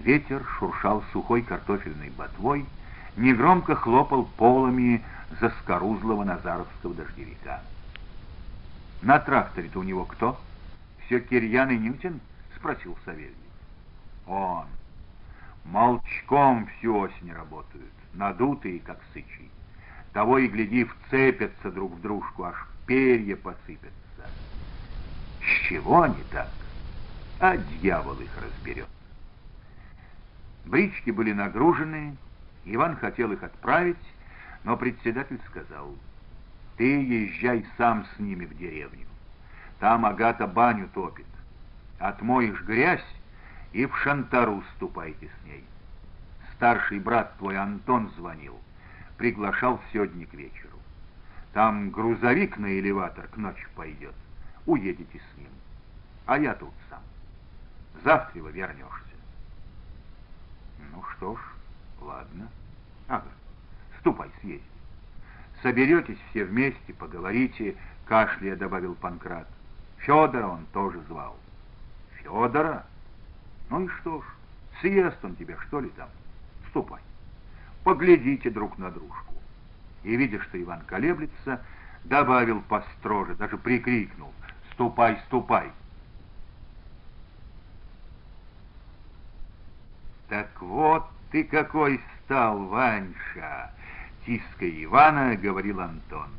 [0.03, 2.65] Ветер шуршал сухой картофельной ботвой,
[3.17, 5.03] негромко хлопал полами
[5.39, 7.61] заскорузлого назаровского дождевика.
[9.03, 10.39] «На тракторе-то у него кто?
[11.05, 12.19] Все Кирьян и Нютин?»—
[12.55, 13.35] спросил Савельев.
[14.25, 14.65] «Он.
[15.65, 19.49] Молчком всю осень работают, надутые, как сычи.
[20.13, 22.55] Того и гляди, вцепятся друг в дружку, аж
[22.87, 23.91] перья посыпятся.
[25.41, 26.49] С чего они так?
[27.39, 28.87] А дьявол их разберет.
[30.65, 32.17] Брички были нагружены,
[32.65, 33.97] Иван хотел их отправить,
[34.63, 35.95] но председатель сказал,
[36.77, 39.07] «Ты езжай сам с ними в деревню.
[39.79, 41.25] Там Агата баню топит.
[41.99, 43.05] Отмоешь грязь
[43.73, 45.63] и в Шантару ступайте с ней.
[46.55, 48.59] Старший брат твой Антон звонил,
[49.17, 50.77] приглашал сегодня к вечеру.
[51.53, 54.13] Там грузовик на элеватор к ночи пойдет.
[54.65, 55.49] Уедете с ним.
[56.27, 57.01] А я тут сам.
[58.03, 59.10] Завтра вы вернешься.
[60.93, 61.39] Ну что ж,
[62.01, 62.47] ладно.
[63.07, 63.27] Ага,
[63.99, 64.63] ступай, съезди.
[65.61, 67.75] Соберетесь все вместе, поговорите,
[68.05, 69.47] кашляя добавил Панкрат.
[69.97, 71.35] Федора он тоже звал.
[72.15, 72.85] Федора?
[73.69, 74.25] Ну и что ж,
[74.81, 76.09] съест он тебя, что ли, там?
[76.69, 77.01] Ступай.
[77.83, 79.35] Поглядите друг на дружку.
[80.03, 81.61] И, видя, что Иван колеблется,
[82.03, 84.33] добавил построже, даже прикрикнул.
[84.73, 85.71] Ступай, ступай.
[90.31, 93.69] «Так вот ты какой стал, Ваньша!»
[94.25, 96.29] Тиская Ивана, говорил Антон.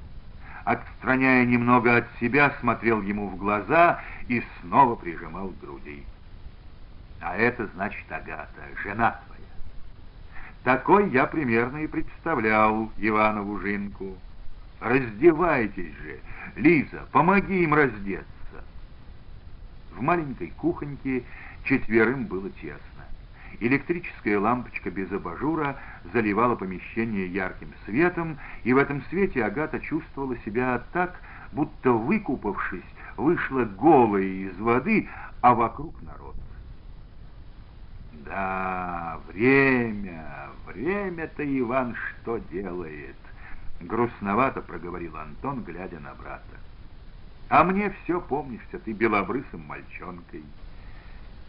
[0.65, 6.05] Отстраняя немного от себя, смотрел ему в глаза и снова прижимал груди.
[7.21, 9.51] «А это значит Агата, жена твоя».
[10.65, 14.17] Такой я примерно и представлял Иванову жинку.
[14.81, 16.19] «Раздевайтесь же!
[16.57, 18.27] Лиза, помоги им раздеться!»
[19.95, 21.25] В маленькой кухоньке
[21.67, 22.92] четверым было тесно.
[23.63, 25.77] Электрическая лампочка без абажура
[26.13, 31.21] заливала помещение ярким светом, и в этом свете Агата чувствовала себя так,
[31.53, 32.83] будто выкупавшись,
[33.17, 35.09] вышла голая из воды,
[35.43, 36.35] а вокруг народ.
[38.27, 43.15] Да, время, время-то Иван что делает?
[43.81, 46.57] Грустновато проговорил Антон, глядя на брата.
[47.49, 50.43] А мне все помнишься, ты белобрысым мальчонкой.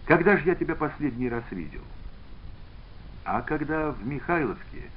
[0.05, 1.81] Когда же я тебя последний раз видел?
[3.25, 4.89] А когда в Михайловке,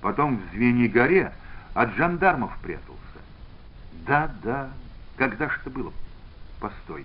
[0.00, 1.32] потом в Звенигоре
[1.74, 3.00] от жандармов прятался.
[4.06, 4.70] Да, да,
[5.16, 5.92] когда ж это было?
[6.60, 7.04] Постой.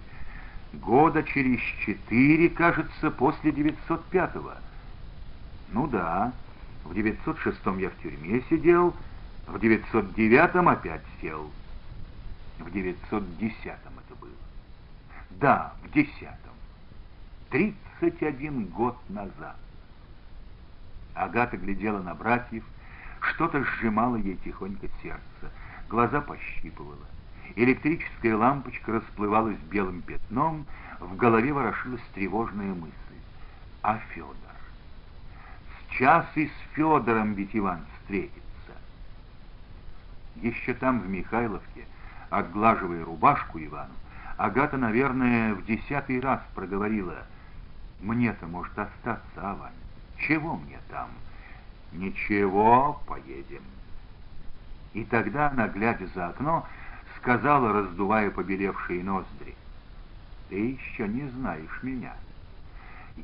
[0.74, 4.52] Года через четыре, кажется, после 905-го.
[5.72, 6.32] Ну да,
[6.84, 8.94] в 906-м я в тюрьме сидел,
[9.48, 11.50] в 909-м опять сел.
[12.60, 14.32] В 910-м это было.
[15.32, 16.38] Да, в 10-м.
[17.50, 19.56] 31 год назад.
[21.18, 22.64] Агата глядела на братьев,
[23.22, 25.52] что-то сжимало ей тихонько сердце,
[25.90, 27.06] глаза пощипывало.
[27.56, 30.66] Электрическая лампочка расплывалась белым пятном,
[31.00, 32.94] в голове ворошилась тревожная мысль.
[33.82, 34.36] А Федор?
[35.90, 38.42] Сейчас и с Федором ведь Иван встретится.
[40.36, 41.86] Еще там, в Михайловке,
[42.30, 43.94] отглаживая рубашку Ивану,
[44.38, 47.24] Агата, наверное, в десятый раз проговорила,
[48.02, 49.72] «Мне-то может остаться, а?
[50.20, 51.10] Чего мне там?»
[51.92, 53.64] «Ничего, поедем».
[54.94, 56.66] И тогда она, глядя за окно,
[57.18, 59.56] сказала, раздувая побелевшие ноздри.
[60.50, 62.14] «Ты еще не знаешь меня.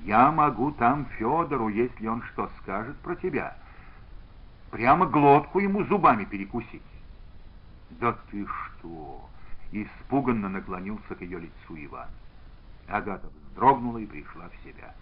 [0.03, 3.55] Я могу там Федору, если он что скажет про тебя,
[4.71, 6.81] прямо глотку ему зубами перекусить».
[7.91, 9.29] «Да ты что!»—
[9.71, 12.07] испуганно наклонился к ее лицу Иван.
[12.87, 14.93] Агата вздрогнула и пришла в себя.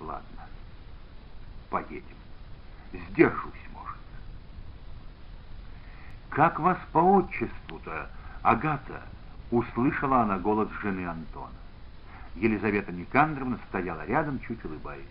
[0.00, 0.46] «Ладно,
[1.70, 2.02] поедем.
[2.92, 3.96] Сдержусь, может».
[6.30, 8.10] «Как вас по отчеству-то,
[8.42, 9.02] Агата?»—
[9.50, 11.50] услышала она голос жены Антона.
[12.36, 15.04] Елизавета Никандровна стояла рядом, чуть улыбаясь.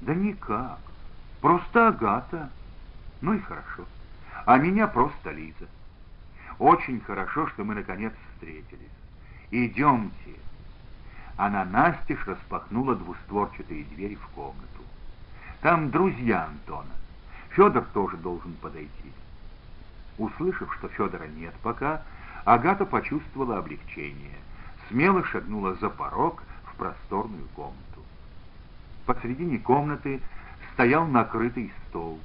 [0.00, 0.78] «Да никак,
[1.40, 2.50] просто Агата.
[3.20, 3.84] Ну и хорошо.
[4.44, 5.66] А меня просто Лиза.
[6.58, 8.90] Очень хорошо, что мы наконец встретились.
[9.50, 10.34] Идемте».
[11.36, 14.75] Она настежь распахнула двустворчатые двери в комнату.
[15.62, 16.92] «Там друзья Антона.
[17.50, 19.12] Федор тоже должен подойти».
[20.18, 22.02] Услышав, что Федора нет пока,
[22.44, 24.38] Агата почувствовала облегчение.
[24.88, 28.02] Смело шагнула за порог в просторную комнату.
[29.04, 30.20] Посредине комнаты
[30.74, 32.20] стоял накрытый стол.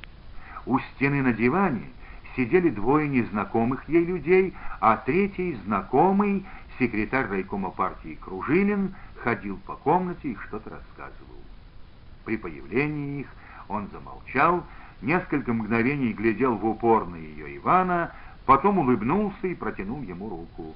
[0.65, 1.89] У стены на диване
[2.35, 6.45] сидели двое незнакомых ей людей, а третий, знакомый,
[6.77, 11.41] секретарь райкома партии Кружилин, ходил по комнате и что-то рассказывал.
[12.25, 13.27] При появлении их
[13.67, 14.63] он замолчал,
[15.01, 18.11] несколько мгновений глядел в упор на ее Ивана,
[18.45, 20.75] потом улыбнулся и протянул ему руку.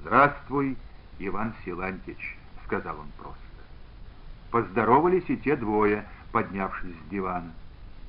[0.00, 0.76] «Здравствуй,
[1.18, 3.40] Иван Силантьевич»,— сказал он просто.
[4.50, 7.52] Поздоровались и те двое, поднявшись с дивана.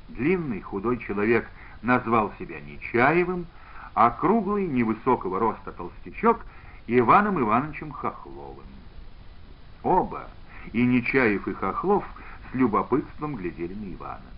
[0.09, 1.47] Длинный худой человек
[1.81, 3.45] назвал себя Нечаевым,
[3.93, 6.45] а круглый, невысокого роста толстячок—
[6.87, 8.65] Иваном Ивановичем Хохловым.
[9.83, 10.27] Оба,
[10.73, 12.03] и Нечаев, и Хохлов,
[12.53, 14.31] любопытством глядели на Ивана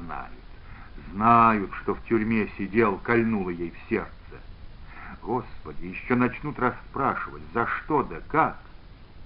[0.00, 0.32] знают.
[1.12, 4.10] Знают, что в тюрьме сидел, кольнуло ей в сердце.
[5.22, 8.56] Господи, еще начнут расспрашивать, за что да как.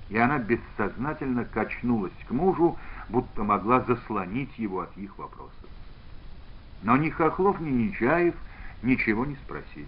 [0.09, 2.77] И она бессознательно качнулась к мужу,
[3.09, 5.55] будто могла заслонить его от их вопросов.
[6.83, 8.35] Но ни Хохлов, ни Нечаев
[8.83, 9.87] ничего не спросили.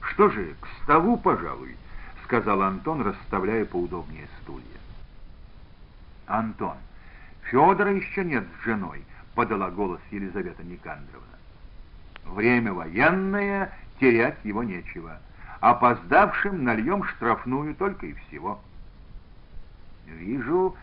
[0.00, 1.76] «Что же, к столу, пожалуй»,—
[2.24, 4.75] сказал Антон, расставляя поудобнее стулья.
[6.26, 6.76] «Антон,
[7.42, 9.04] Федора еще нет с женой»,
[9.36, 11.26] подала голос Елизавета Никандровна.
[12.24, 15.20] Время военное, терять его нечего.
[15.60, 18.60] Опоздавшим нальем штрафную только и всего.
[20.06, 20.74] Вижу,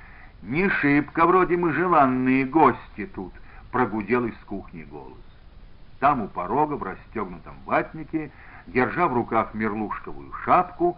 [0.43, 3.33] не шибко вроде мы желанные гости тут,
[3.71, 5.17] прогудел из кухни голос.
[5.99, 8.31] Там у порога в расстегнутом ватнике,
[8.67, 10.97] держа в руках мерлушковую шапку,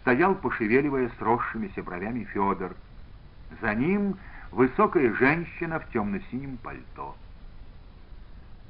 [0.00, 2.74] стоял, пошевеливая сросшимися бровями Федор.
[3.60, 4.16] За ним
[4.50, 7.16] высокая женщина в темно-синем пальто.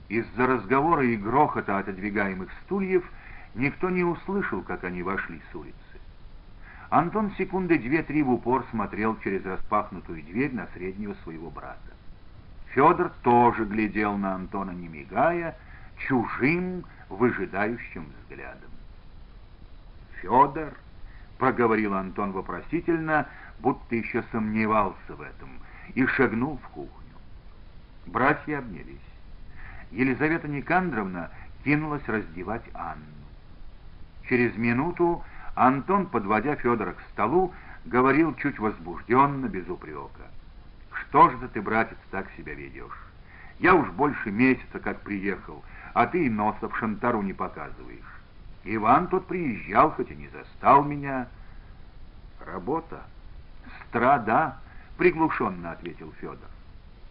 [0.08, 3.04] Из-за разговора и грохота отодвигаемых стульев
[3.54, 5.76] никто не услышал, как они вошли с улицы.
[6.90, 11.80] Антон секунды две-три в упор смотрел через распахнутую дверь на среднего своего брата.
[12.68, 15.56] Федор тоже глядел на Антона, не мигая,
[16.06, 18.70] чужим, выжидающим взглядом.
[20.20, 20.74] «Федор»,—
[21.38, 23.26] проговорил Антон вопросительно,
[23.60, 25.48] будто еще сомневался в этом,
[25.94, 26.92] и шагнул в кухню.
[28.06, 28.96] Братья обнялись.
[29.90, 31.30] Елизавета Никандровна
[31.64, 33.04] кинулась раздевать Анну.
[34.28, 37.52] Через минуту Антон, подводя Федора к столу,
[37.84, 40.30] говорил чуть возбужденно, без упрека.
[40.92, 43.06] «Что же ты, братец, так себя ведешь?
[43.58, 45.62] Я уж больше месяца как приехал,
[45.94, 48.20] а ты и носа в шантару не показываешь.
[48.64, 51.28] Иван тут приезжал, хоть и не застал меня.
[52.44, 53.02] Работа,
[53.96, 54.58] страда,—
[54.98, 56.48] приглушенно ответил Федор.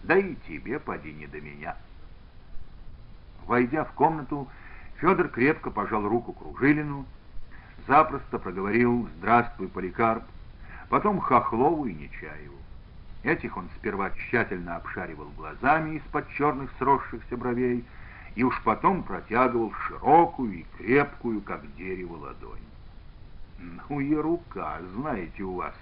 [0.04, 1.76] «Да и тебе, поди, не до меня».
[3.46, 4.48] Войдя в комнату,
[4.98, 7.06] Федор крепко пожал руку Кружилину,
[7.88, 10.24] запросто проговорил «Здравствуй, Поликарп»,
[10.90, 12.56] потом Хохлову и Нечаеву.
[13.24, 17.84] Этих он сперва тщательно обшаривал глазами из-под черных сросшихся бровей
[18.36, 22.60] и уж потом протягивал широкую и крепкую, как дерево, ладонь.
[23.90, 25.74] «Ну и рука, знаете, у вас»,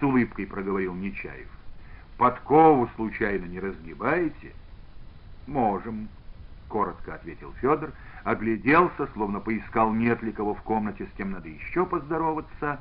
[0.00, 1.48] с улыбкой проговорил Нечаев.
[2.16, 4.52] Подкову случайно не разгибаете?
[5.46, 6.08] Можем,
[6.68, 7.92] коротко ответил Федор,
[8.24, 12.80] огляделся, словно поискал, нет ли кого в комнате, с кем надо еще поздороваться.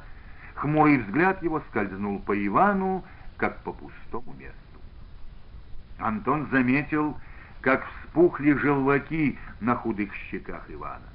[0.56, 3.04] Хмурый взгляд его скользнул по Ивану,
[3.38, 4.56] как по пустому месту.
[6.00, 7.18] Антон заметил,
[7.62, 11.08] как вспухли желваки на худых щеках Ивана,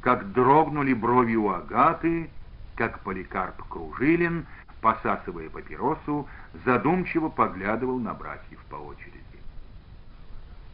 [0.00, 2.30] как дрогнули брови у Агаты,
[2.76, 4.46] как Поликарп Кружилин—
[4.80, 6.28] посасывая папиросу,
[6.64, 9.20] задумчиво поглядывал на братьев по очереди.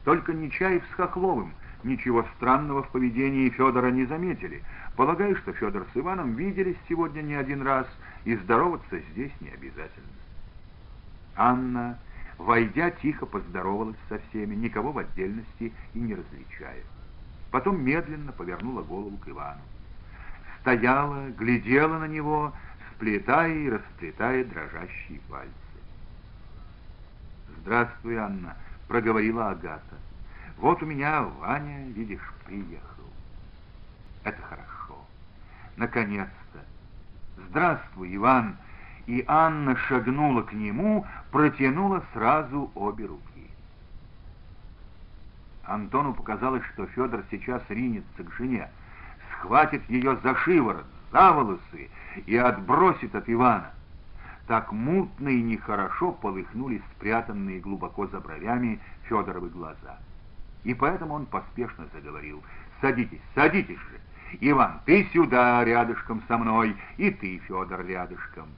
[0.04, 1.52] Только Нечаев с Хохловым
[1.82, 4.62] ничего странного в поведении Федора не заметили,
[4.96, 7.86] полагая, что Федор с Иваном виделись сегодня не один раз,
[8.24, 10.06] и здороваться здесь не обязательно.
[11.36, 11.98] Анна,
[12.38, 16.82] войдя, тихо поздоровалась со всеми, никого в отдельности и не различая.
[17.50, 19.60] Потом медленно повернула голову к Ивану.
[20.60, 22.52] Стояла, глядела на него,
[22.96, 25.52] сплетая и расплетая дрожащие пальцы.
[27.60, 28.56] «Здравствуй, Анна»,—
[28.88, 29.96] проговорила Агата.
[30.56, 33.04] «Вот у меня Ваня, видишь, приехал.
[34.24, 35.04] Это хорошо.
[35.76, 36.60] Наконец-то.
[37.48, 38.56] Здравствуй, Иван!»
[39.06, 43.50] И Анна шагнула к нему, протянула сразу обе руки.
[45.64, 48.68] Антону показалось, что Федор сейчас ринется к жене,
[49.30, 51.90] схватит ее за шиворот, за волосы
[52.26, 53.72] и отбросит от Ивана.
[54.46, 59.98] Так мутно и нехорошо полыхнули спрятанные глубоко за бровями Федоровы глаза.
[60.64, 62.42] И поэтому он поспешно заговорил.
[62.80, 64.00] «Садитесь, садитесь же!
[64.40, 68.48] Иван, ты сюда рядышком со мной, и ты, Федор, рядышком.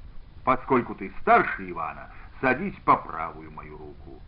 [0.45, 2.09] Поскольку ты старше Ивана,
[2.41, 4.21] садись по правую мою руку».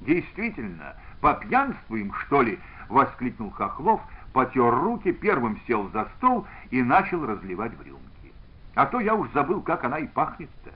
[0.00, 4.00] «Действительно, попьянствуем, что ли?»— воскликнул Хохлов,
[4.36, 8.34] потер руки, первым сел за стол и начал разливать в рюмки.
[8.74, 10.72] А то я уж забыл, как она и пахнет-то.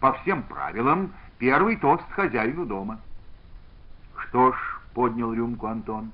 [0.00, 2.98] По всем правилам, первый тост хозяину дома.
[4.16, 4.56] Что ж,
[4.94, 6.10] поднял рюмку Антон.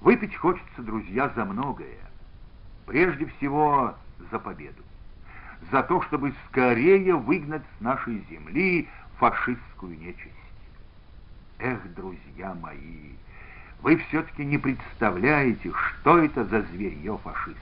[0.00, 1.98] Выпить хочется, друзья, за многое.
[2.86, 3.96] Прежде всего,
[4.30, 4.84] за победу.
[5.72, 10.34] За то, чтобы скорее выгнать с нашей земли фашистскую нечисть.
[11.58, 13.14] Эх, друзья мои,
[13.82, 17.58] вы все-таки не представляете, что это за зверье фашист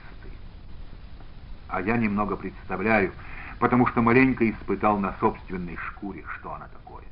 [1.67, 3.11] а я немного представляю,
[3.59, 7.03] потому что маленько испытал на собственной шкуре, что она такое.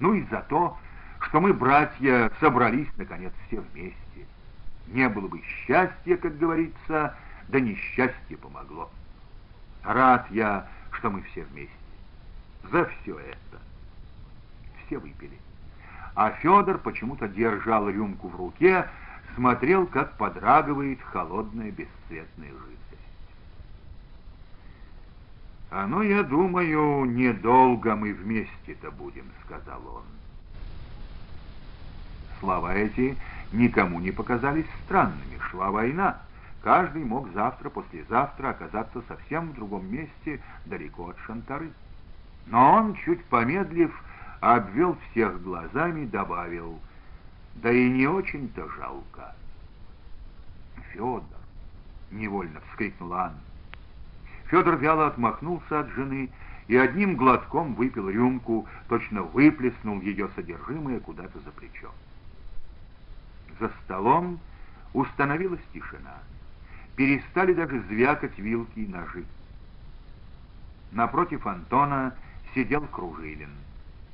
[0.00, 0.76] Ну и за то,
[1.20, 3.96] что мы, братья, собрались, наконец, все вместе.
[4.88, 7.16] Не было бы счастья, как говорится,
[7.48, 8.90] да несчастье помогло.
[9.84, 11.72] Рад я, что мы все вместе.
[12.70, 13.60] За все это.
[14.86, 15.38] Все выпили.
[16.14, 18.86] А Федор почему-то держал рюмку в руке,
[19.34, 22.82] смотрел, как подрагивает холодная бесцветная жидкость.
[25.70, 30.02] «А ну, я думаю, недолго мы вместе-то будем»,— сказал он.
[32.40, 33.16] Слова эти
[33.52, 35.38] никому не показались странными.
[35.50, 36.18] Шла война.
[36.60, 41.70] Каждый мог завтра, послезавтра оказаться совсем в другом месте, далеко от Шантары.
[42.46, 43.92] Но он, чуть помедлив,
[44.42, 46.80] обвел всех глазами, добавил,
[47.54, 49.36] «Да и не очень-то жалко».
[50.90, 51.22] «Федор!»—
[52.10, 53.40] невольно вскрикнула Анна.
[54.46, 56.28] Федор вяло отмахнулся от жены
[56.66, 61.92] и одним глотком выпил рюмку, точно выплеснул ее содержимое куда-то за плечо.
[63.60, 64.40] За столом
[64.92, 66.18] установилась тишина.
[66.96, 69.24] Перестали даже звякать вилки и ножи.
[70.90, 72.14] Напротив Антона
[72.54, 73.50] сидел Кружилин.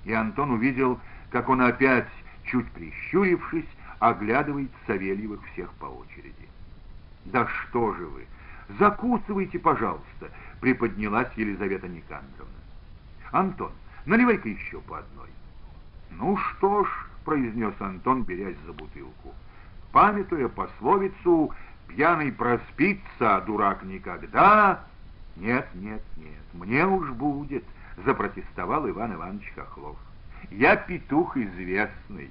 [0.09, 0.99] И Антон увидел,
[1.29, 2.09] как он опять,
[2.45, 6.49] чуть прищурившись, оглядывает Савельевых всех по очереди.
[7.27, 8.25] «Да что же вы!»
[8.79, 10.31] «Закусывайте, пожалуйста»,—
[10.61, 12.55] приподнялась Елизавета Никандровна.
[13.33, 13.71] «Антон,
[14.07, 15.29] наливай-ка еще по одной».
[16.13, 16.89] «Ну что ж»,—
[17.27, 19.35] произнес Антон, берясь за бутылку,
[19.93, 21.53] памятуя пословицу
[21.87, 24.81] «пьяный проспится, а дурак никогда»,
[25.37, 27.63] «Нет, нет, нет, мне уж будет»,—
[28.05, 29.97] запротестовал Иван Иванович Хохлов.
[30.51, 32.31] «Я петух известный».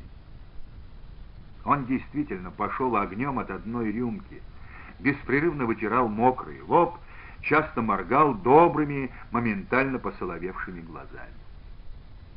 [1.65, 4.41] Он действительно пошел огнем от одной рюмки—
[4.99, 6.97] беспрерывно вытирал мокрый лоб,
[7.41, 11.33] часто моргал добрыми, моментально посоловевшими глазами.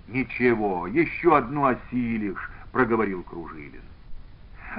[0.09, 3.83] «Ничего, еще одну осилишь»,— проговорил Кружилин.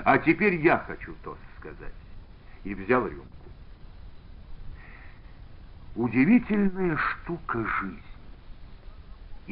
[0.04, 1.94] «А теперь я хочу тост сказать».
[2.64, 3.26] И взял рюмку.
[5.96, 8.11] Удивительная штука жизнь.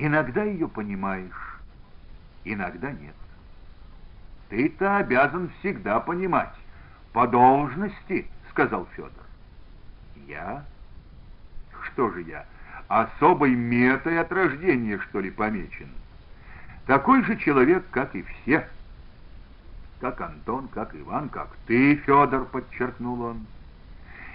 [0.01, 1.59] Иногда ее понимаешь,
[2.45, 3.15] иногда нет.
[4.47, 6.53] Ты-то обязан всегда понимать,
[7.11, 9.11] «По должности»,— сказал Федор.
[10.25, 10.63] «Я?
[11.83, 12.45] Что же я,
[12.87, 15.89] особой метой от рождения, что ли, помечен?
[16.85, 18.65] Такой же человек, как и все.
[19.99, 23.45] Как Антон, как Иван, как ты, Федор»,— подчеркнул он.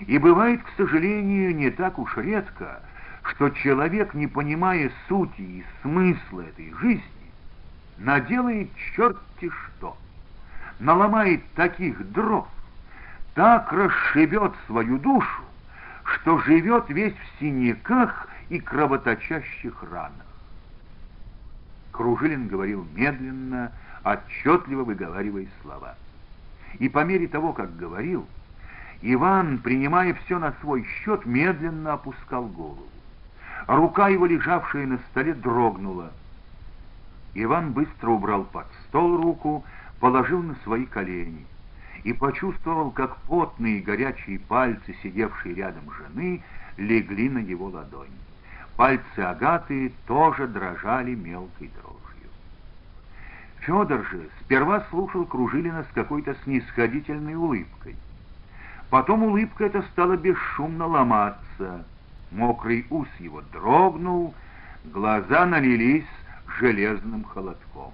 [0.01, 2.83] И бывает, к сожалению, не так уж редко,
[3.25, 7.03] что человек, не понимая сути и смысла этой жизни,
[7.99, 9.97] наделает черти что,
[10.79, 12.47] наломает таких дров,
[13.35, 15.43] так расшибет свою душу,
[16.05, 20.13] что живет весь в синяках и кровоточащих ранах.
[21.93, 23.73] Кружилин говорил медленно,
[24.05, 25.95] отчетливо выговаривая слова.
[26.79, 28.27] И по мере того, как говорил,
[29.01, 32.89] Иван, принимая все на свой счет, медленно опускал голову.
[33.67, 36.13] Рука его, лежавшая на столе, дрогнула.
[37.35, 39.65] Иван быстро убрал под стол руку,
[40.01, 41.47] положил на свои колени
[42.05, 46.43] и почувствовал, как потные горячие пальцы, сидевшие рядом жены,
[46.77, 48.09] легли на его ладонь.
[48.77, 52.31] Пальцы Агаты тоже дрожали мелкой дрожью.
[53.61, 57.97] Федор же сперва слушал Кружилина с какой-то снисходительной улыбкой.
[58.91, 61.85] Потом улыбка эта стала бесшумно ломаться.
[62.35, 64.35] Мокрый ус его дрогнул,
[64.87, 66.05] глаза налились
[66.59, 67.93] железным холодком.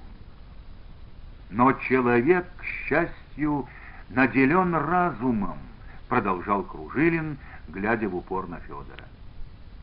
[1.50, 3.66] Но человек, к счастью,
[4.08, 5.58] наделен разумом,
[6.08, 7.36] продолжал Кружилин,
[7.68, 9.04] глядя в упор на Федора.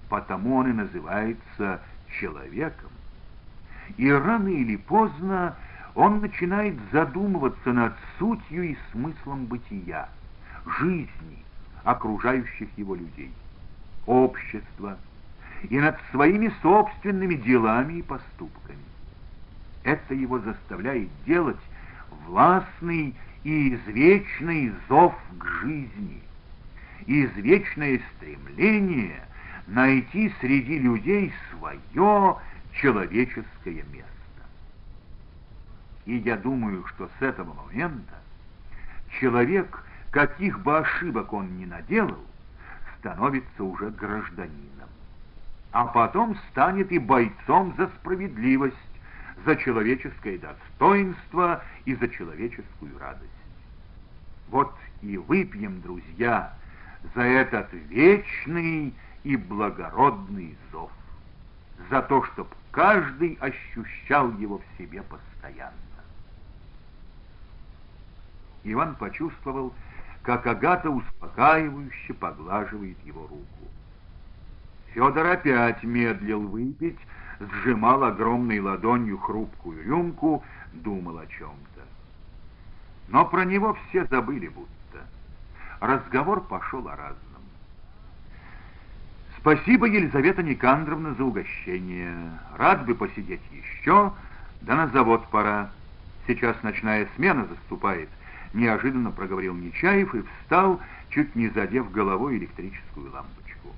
[0.09, 1.79] Потому он и называется
[2.19, 2.89] человеком.
[3.97, 5.55] И рано или поздно
[5.93, 10.09] он начинает задумываться над сутью и смыслом бытия,
[10.79, 11.43] жизни,
[11.83, 13.31] окружающих его людей,
[14.07, 14.97] общества
[15.69, 18.79] и над своими собственными делами и поступками.
[19.83, 21.57] Это его заставляет делать
[22.25, 26.21] властный и извечный зов к жизни,
[27.05, 29.21] извечное стремление
[29.67, 32.37] найти среди людей свое
[32.73, 34.07] человеческое место.
[36.05, 38.15] И я думаю, что с этого момента
[39.19, 42.26] человек, каких бы ошибок он ни наделал,
[43.07, 44.89] становится уже гражданином,
[45.71, 48.75] а потом станет и бойцом за справедливость,
[49.45, 53.23] за человеческое достоинство и за человеческую радость.
[54.49, 56.53] Вот и выпьем, друзья,
[57.15, 58.93] за этот вечный
[59.23, 60.91] и благородный зов,
[61.89, 65.73] за то, чтобы каждый ощущал его в себе постоянно.
[68.63, 69.73] Иван почувствовал,
[70.27, 73.71] как Агата успокаивающе поглаживает его руку.
[74.87, 76.99] Федор опять медлил выпить,
[77.39, 81.81] сжимал огромной ладонью хрупкую рюмку, думал о чем-то.
[83.07, 85.07] Но про него все забыли будто.
[85.79, 87.43] Разговор пошел о разном.
[89.37, 92.37] Спасибо, Елизавета Никандровна, за угощение.
[92.57, 94.11] Рад бы посидеть еще,
[94.59, 95.69] да на завод пора.
[96.27, 98.09] Сейчас ночная смена заступает,
[98.53, 100.79] неожиданно проговорил Нечаев и встал,
[101.09, 103.69] чуть не задев головой электрическую лампочку.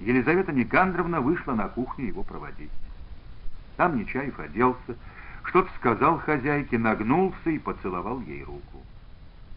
[0.00, 2.70] Елизавета Никандровна вышла на кухню его проводить.
[3.76, 4.96] Там Нечаев оделся,
[5.44, 8.82] что-то сказал хозяйке, нагнулся и поцеловал ей руку.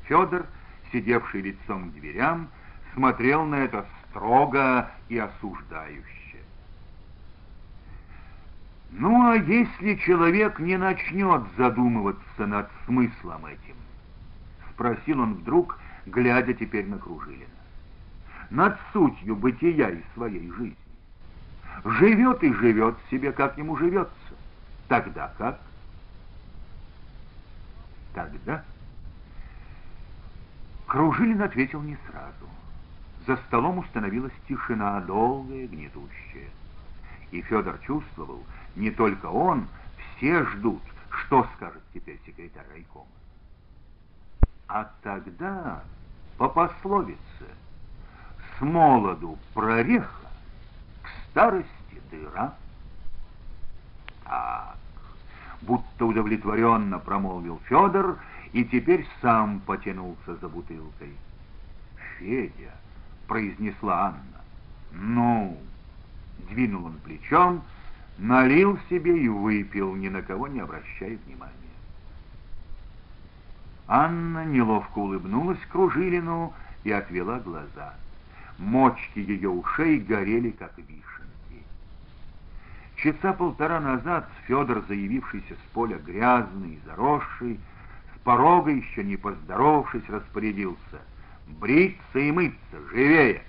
[0.04, 0.46] Федор,
[0.92, 2.48] сидевший лицом к дверям,
[2.94, 6.20] смотрел на это строго и осуждающе.
[8.92, 13.76] Ну а если человек не начнет задумываться над смыслом этим?
[14.80, 17.44] Спросил он вдруг, глядя теперь на Кружилина.
[18.50, 20.78] Над сутью бытия и своей жизни.
[21.84, 24.14] Живет и живет себе, как ему живется.
[24.88, 25.60] Тогда как?
[28.14, 28.64] Тогда...
[30.88, 32.50] Кружилин ответил не сразу.
[33.28, 36.48] За столом установилась тишина, долгая, гнетущая.
[37.32, 38.46] И Федор чувствовал,
[38.78, 39.68] не только он,
[40.16, 43.19] все ждут, что скажет теперь секретарь райкома.
[44.70, 45.82] А тогда,
[46.38, 47.20] по пословице,
[48.58, 50.08] с молоду прореха,
[51.02, 51.68] к старости
[52.12, 52.54] дыра.
[54.24, 54.78] Так,
[55.62, 58.20] будто удовлетворенно промолвил Федор
[58.54, 61.16] и теперь сам потянулся за бутылкой.
[62.18, 62.74] «Федя!»
[63.30, 64.42] произнесла Анна.
[64.92, 65.58] «Ну!»—
[66.50, 67.64] двинул он плечом,
[68.18, 71.69] налил себе и выпил, ни на кого не обращая внимания.
[73.90, 77.96] Анна неловко улыбнулась Кружилину и отвела глаза.
[78.58, 81.66] Мочки ее ушей горели, как вишенки.
[82.96, 87.60] Часа полтора назад Федор, заявившийся с поля грязный и заросший,
[88.16, 91.02] с порога еще не поздоровавшись, распорядился—
[91.60, 92.58] бриться и мыться,
[92.92, 93.42] живее!»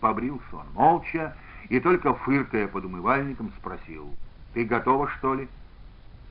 [0.00, 1.36] Побрился он молча
[1.68, 4.14] и только фыркая под умывальником спросил,
[4.54, 5.48] «Ты готова, что ли?»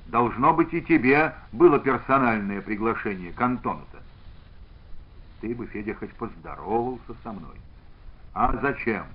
[0.07, 3.99] «Должно быть, и тебе было персональное приглашение к Антону-то».
[5.41, 7.55] «Ты бы, Федя, хоть поздоровался со мной».
[8.33, 9.05] «А зачем?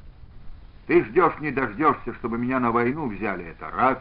[0.86, 3.98] Ты ждешь, не дождешься, чтобы меня на войну взяли, это раз.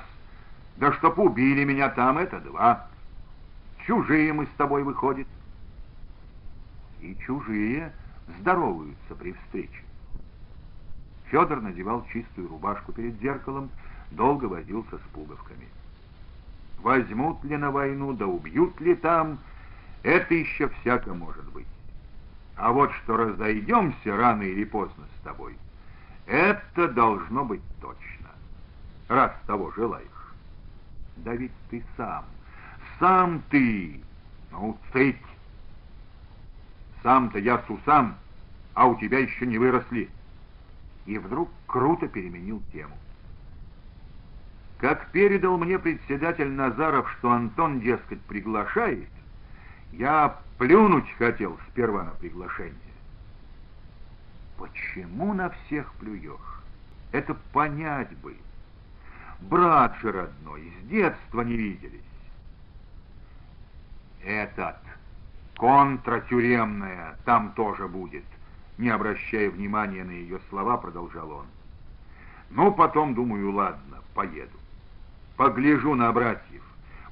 [0.77, 2.87] Да чтоб убили меня там, это два.
[3.85, 5.27] Чужие мы с тобой, выходит»
[7.01, 7.91] и чужие
[8.39, 9.83] здороваются при встрече.
[11.25, 13.69] Федор надевал чистую рубашку перед зеркалом,
[14.11, 15.67] долго возился с пуговками.
[16.81, 19.39] Возьмут ли на войну, да убьют ли там,
[20.03, 21.67] это еще всяко может быть.
[22.55, 25.57] А вот что разойдемся рано или поздно с тобой,
[26.25, 28.29] это должно быть точно,
[29.09, 30.05] раз того желаешь.
[31.17, 32.23] Да ведь ты сам,
[32.97, 34.01] сам ты,
[34.51, 35.17] ну, цыть.
[37.03, 38.15] Сам-то я сусам,
[38.73, 40.09] а у тебя еще не выросли.
[41.05, 42.97] И вдруг круто переменил тему.
[44.79, 49.09] Как передал мне председатель Назаров, что Антон, дескать, приглашает,
[49.91, 52.75] я плюнуть хотел сперва на приглашение.
[54.57, 56.39] Почему на всех плюешь?
[57.11, 58.37] Это понять бы.
[59.41, 62.01] Брат же родной, с детства не виделись.
[64.23, 64.77] Этот,
[65.57, 68.25] контратюремная, там тоже будет.
[68.77, 71.45] Не обращая внимания на ее слова, продолжал он.
[72.49, 74.57] Ну, потом, думаю, ладно, поеду.
[75.39, 76.61] Погляжу на братьев,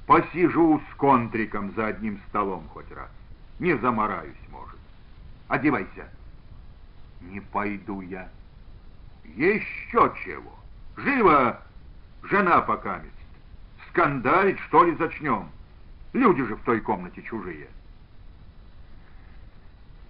[0.04, 3.08] посижу с контриком за одним столом хоть раз.
[3.58, 4.78] Не замораюсь, может.
[5.48, 6.10] Одевайся.
[7.22, 8.28] Не пойду я.
[9.24, 10.54] Еще чего.
[10.98, 11.62] Живо,
[12.24, 13.08] жена покамест.
[13.88, 15.48] Скандалить, что ли, зачнем?
[16.12, 17.68] Люди же в той комнате чужие.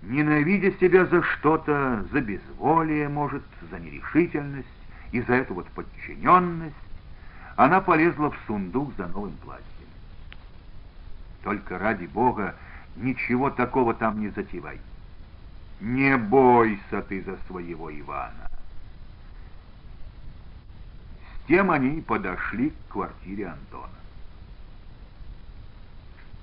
[0.02, 4.66] Ненавидя себя за что-то, за безволие, может, за нерешительность
[5.12, 6.74] и за эту вот подчиненность,
[7.58, 9.66] она полезла в сундук за новым платьем.
[11.42, 12.54] Только ради Бога
[12.94, 14.78] ничего такого там не затевай.
[15.80, 18.48] Не бойся ты за своего Ивана.
[21.20, 23.88] С тем они и подошли к квартире Антона.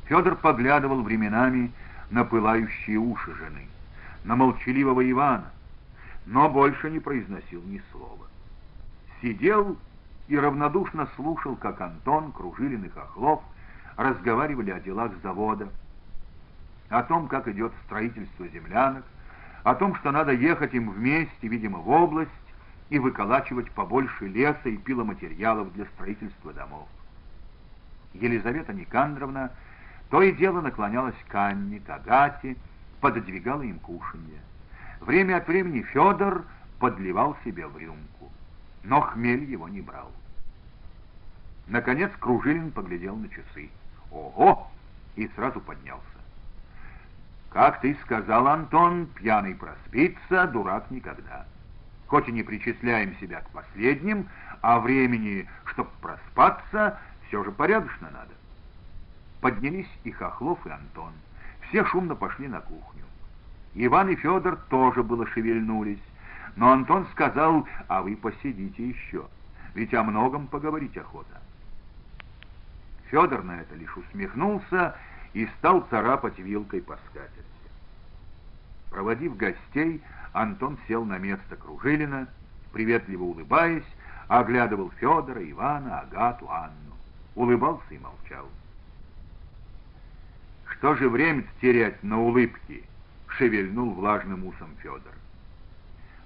[0.07, 1.71] Федор поглядывал временами
[2.09, 3.69] на пылающие уши жены,
[4.25, 5.49] на молчаливого Ивана,
[6.25, 8.27] но больше не произносил ни слова.
[9.21, 9.77] Сидел
[10.27, 13.41] и равнодушно слушал, как Антон, Кружилин и Хохлов
[13.95, 15.69] разговаривали о делах завода,
[16.89, 19.03] о том, как идет строительство землянок,
[19.63, 22.31] о том, что надо ехать им вместе, видимо, в область,
[22.89, 26.87] и выколачивать побольше леса и пиломатериалов для строительства домов.
[28.13, 29.51] Елизавета Никандровна
[30.11, 32.55] то и дело наклонялась к Анне, к Агате,
[33.01, 34.39] пододвигала им кушанье.
[35.01, 36.45] Время от времени Федор
[36.79, 38.14] подливал себе в рюмку
[38.85, 40.11] но хмель его не брал.
[41.67, 43.69] Наконец Кружилин поглядел на часы.
[44.11, 44.71] Ого!
[45.15, 46.03] И сразу поднялся.
[47.49, 51.45] Как ты сказал, Антон, пьяный проспится, дурак никогда.
[52.07, 54.27] Хоть и не причисляем себя к последним,
[54.61, 58.33] а времени, чтоб проспаться, все же порядочно надо.
[59.41, 61.13] Поднялись и Хохлов, и Антон.
[61.61, 63.03] Все шумно пошли на кухню.
[63.73, 65.99] Иван и Федор тоже было шевельнулись.
[66.55, 69.25] Но Антон сказал, а вы посидите еще,
[69.73, 71.41] ведь о многом поговорить охота.
[73.09, 74.95] Федор на это лишь усмехнулся
[75.33, 77.43] и стал царапать вилкой по скатерти.
[78.89, 80.01] Проводив гостей,
[80.31, 82.27] Антон сел на место Кружилина,
[82.71, 83.83] приветливо улыбаясь,
[84.27, 86.95] оглядывал Федора, Ивана, Агату, Анну.
[87.35, 88.47] Улыбался и молчал.
[90.67, 92.83] «Что же время терять на улыбки?»—
[93.27, 95.13] шевельнул влажным усом Федор.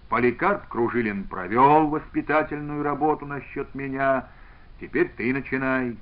[0.09, 4.27] Поликарп Кружилин провел воспитательную работу насчет меня.
[4.81, 5.95] Теперь ты начинай.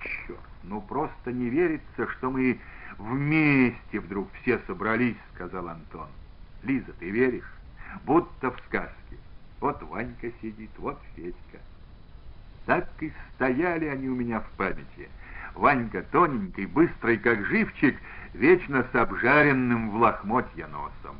[0.00, 2.60] Черт, ну просто не верится, что мы
[2.98, 6.08] вместе вдруг все собрались, сказал Антон.
[6.62, 7.50] Лиза, ты веришь?
[8.04, 9.16] Будто в сказке.
[9.60, 11.58] Вот Ванька сидит, вот Федька.
[12.66, 15.08] Так и стояли они у меня в памяти.
[15.54, 17.96] Ванька тоненький, быстрый, как живчик,
[18.34, 21.16] вечно с обжаренным в лохмотья носом.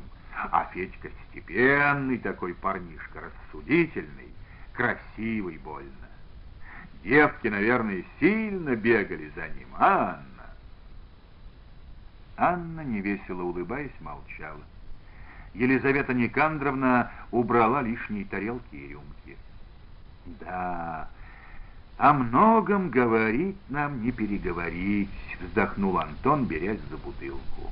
[0.51, 4.29] А Федька степенный такой парнишка, рассудительный,
[4.73, 5.91] красивый больно.
[7.03, 10.49] Девки, наверное, сильно бегали за ним, а Анна?
[12.37, 14.61] Анна, невесело улыбаясь, молчала.
[15.53, 19.37] Елизавета Никандровна убрала лишние тарелки и рюмки.
[20.41, 21.07] «Да,
[21.97, 27.71] о многом говорить нам не переговорить»,— вздохнул Антон, берясь за бутылку.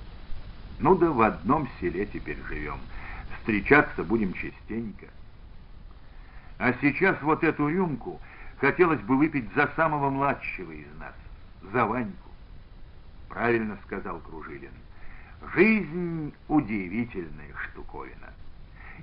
[0.84, 2.77] Ну да в одном селе теперь живем.
[3.38, 5.05] Встречаться будем частенько.
[6.59, 8.19] А сейчас вот эту рюмку
[8.59, 11.13] хотелось бы выпить за самого младшего из нас,
[11.71, 12.29] за Ваньку.
[13.29, 14.73] Правильно сказал Кружилин.
[15.55, 18.34] Жизнь удивительная штуковина.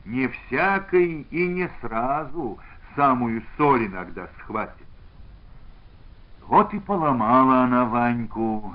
[0.04, 2.58] Не всякой и не сразу
[2.94, 4.86] самую соль иногда схватит.
[6.46, 8.74] Вот и поломала она Ваньку,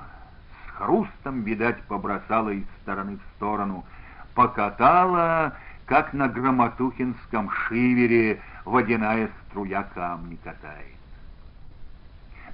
[0.78, 3.86] хрустом, видать, побросала из стороны в сторону,
[4.34, 5.56] покатала,
[5.86, 10.96] как на громотухинском шивере водяная струя камни катает.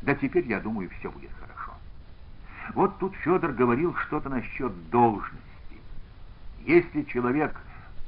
[0.02, 1.74] Да теперь, я думаю, все будет хорошо.
[2.74, 5.42] Вот тут Федор говорил что-то насчет должности.
[6.66, 7.56] Если человек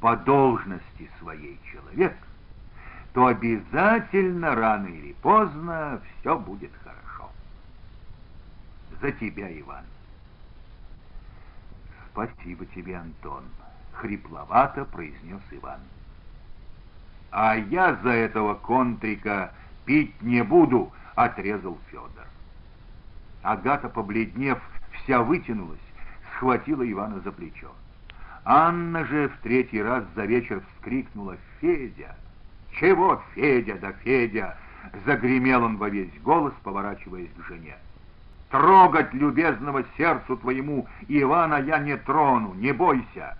[0.00, 2.14] по должности своей человек,
[3.12, 7.30] то обязательно рано или поздно все будет хорошо.
[9.00, 9.84] За тебя, Иван.
[12.14, 13.42] Спасибо тебе, Антон,
[13.92, 15.80] хрипловато произнес Иван.
[17.32, 19.52] А я за этого контрика
[19.84, 22.28] пить не буду, отрезал Федор.
[23.42, 24.62] Агата, побледнев,
[24.92, 25.80] вся вытянулась,
[26.30, 27.72] схватила Ивана за плечо.
[28.44, 32.14] Анна же в третий раз за вечер вскрикнула «Федя!»
[32.78, 34.56] «Чего, Федя, да Федя!»
[35.04, 37.74] Загремел он во весь голос, поворачиваясь к жене.
[38.54, 43.36] «Трогать любезного сердцу твоему Ивана я не трону, не бойся!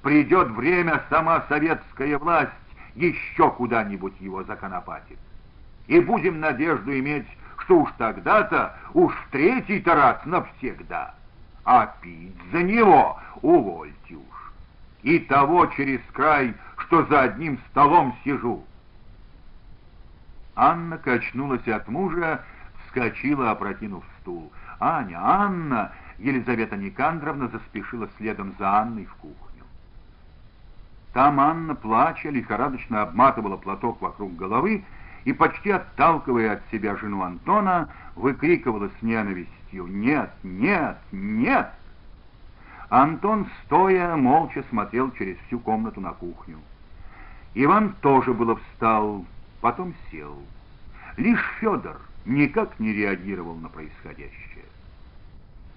[0.00, 2.52] Придет время, сама советская власть
[2.94, 5.18] еще куда-нибудь его законопатит.
[5.88, 7.26] И будем надежду иметь,
[7.58, 11.14] что уж тогда-то, уж третий-то раз навсегда.
[11.66, 14.52] А пить за него увольте уж
[15.02, 18.64] и того через край, что за одним столом сижу.
[20.54, 22.42] Анна качнулась от мужа,
[22.86, 24.50] вскочила, опрокинув стул.
[24.80, 25.92] Аня, Анна!
[26.18, 29.64] Елизавета Никандровна заспешила следом за Анной в кухню.
[31.12, 34.84] Там Анна, плача, лихорадочно обматывала платок вокруг головы
[35.24, 41.70] и, почти отталкивая от себя жену Антона, выкрикивала с ненавистью «Нет, нет, нет!»
[42.88, 46.58] Антон, стоя, молча смотрел через всю комнату на кухню.
[47.54, 49.24] Иван тоже было встал,
[49.60, 50.38] потом сел.
[51.16, 54.64] Лишь Федор никак не реагировал на происходящее.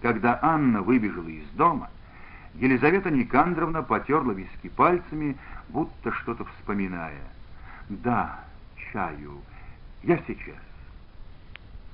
[0.02, 1.89] Когда Анна выбежала из дома,
[2.56, 5.38] Елизавета Никандровна потерла виски пальцами,
[5.70, 7.22] будто что-то вспоминая.
[7.89, 8.39] «Да,
[8.91, 9.41] чаю.
[10.04, 10.56] Я сейчас».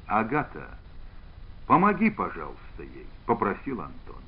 [0.08, 0.70] «Агата,
[1.68, 4.22] помоги, пожалуйста, ей»,— попросил Антон.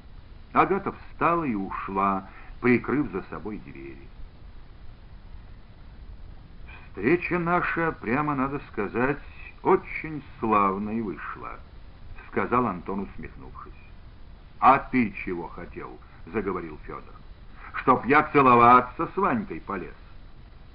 [0.53, 2.27] Агата встала и ушла,
[2.61, 4.07] прикрыв за собой двери.
[6.89, 9.19] Встреча наша, прямо надо сказать,
[9.63, 11.51] очень славной вышла,
[12.29, 13.73] сказал Антон, усмехнувшись.
[14.59, 15.97] А ты чего хотел?
[16.33, 17.13] заговорил Федор.
[17.75, 19.93] Чтоб я целоваться с Ванькой полез.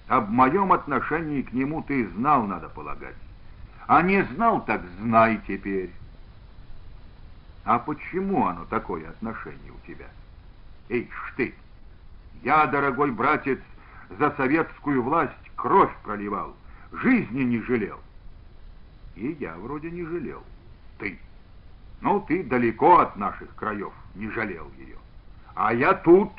[0.09, 3.17] Об моем отношении к нему ты знал, надо полагать.
[3.87, 5.91] А не знал, так знай теперь.
[7.65, 10.07] А почему оно такое отношение у тебя?
[10.89, 11.55] Эй, ты!
[12.43, 13.61] Я, дорогой братец,
[14.19, 16.55] за советскую власть кровь проливал,
[16.93, 18.01] жизни не жалел.
[19.15, 20.43] И я вроде не жалел.
[20.99, 21.19] Ты.
[22.01, 24.97] Ну, ты далеко от наших краев не жалел ее.
[25.55, 26.33] А я тут,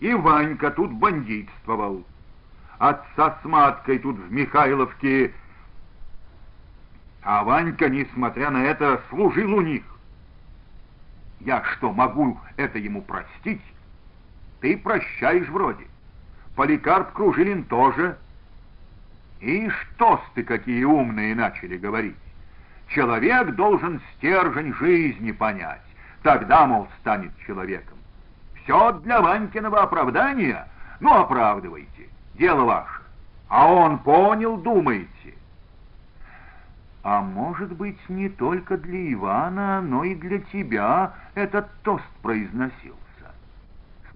[0.00, 2.04] и Ванька тут бандитствовал.
[2.78, 5.32] Отца с маткой тут в Михайловке...
[7.22, 9.82] А Ванька, несмотря на это, служил у них.
[11.40, 13.62] Я что, могу это ему простить?
[14.60, 15.86] Ты прощаешь вроде.
[16.54, 18.16] Поликарп Кружилин тоже.
[19.40, 22.16] И что ты какие умные начали говорить?
[22.88, 25.82] Человек должен стержень жизни понять.
[26.22, 27.98] Тогда, мол, станет человеком.
[28.62, 30.66] Все для Ванькиного оправдания?
[31.00, 32.08] Ну, оправдывайте.
[32.34, 33.00] Дело ваше.
[33.48, 35.34] А он понял, думаете?
[37.02, 42.96] А может быть, не только для Ивана, но и для тебя этот тост произносился?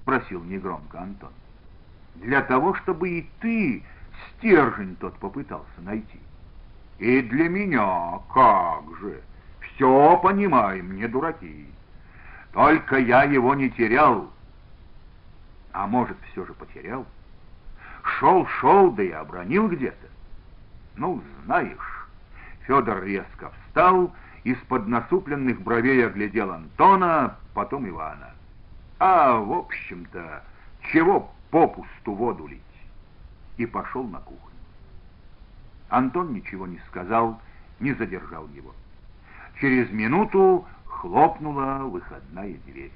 [0.03, 1.31] Спросил негромко Антон.
[2.17, 3.85] Для того, чтобы и ты
[4.31, 6.21] стержень тот попытался найти.
[6.99, 9.23] И для меня, как же,
[9.61, 11.67] все понимаем, не дураки.
[12.53, 14.31] Только я его не терял.
[15.73, 17.07] А может, все же потерял?
[18.03, 20.09] Шел-шел, да и обронил где-то.
[20.97, 22.07] Ну, знаешь,
[22.67, 24.13] Федор резко встал,
[24.45, 28.31] из-под насупленных бровей оглядел Антона, потом Ивана.
[28.99, 30.43] А, в общем-то,
[30.93, 32.61] чего попусту воду лить?
[33.61, 34.57] И пошел на кухню.
[35.91, 37.39] Антон ничего не сказал,
[37.79, 38.75] не задержал его.
[39.61, 42.93] Через минуту хлопнула выходная дверь.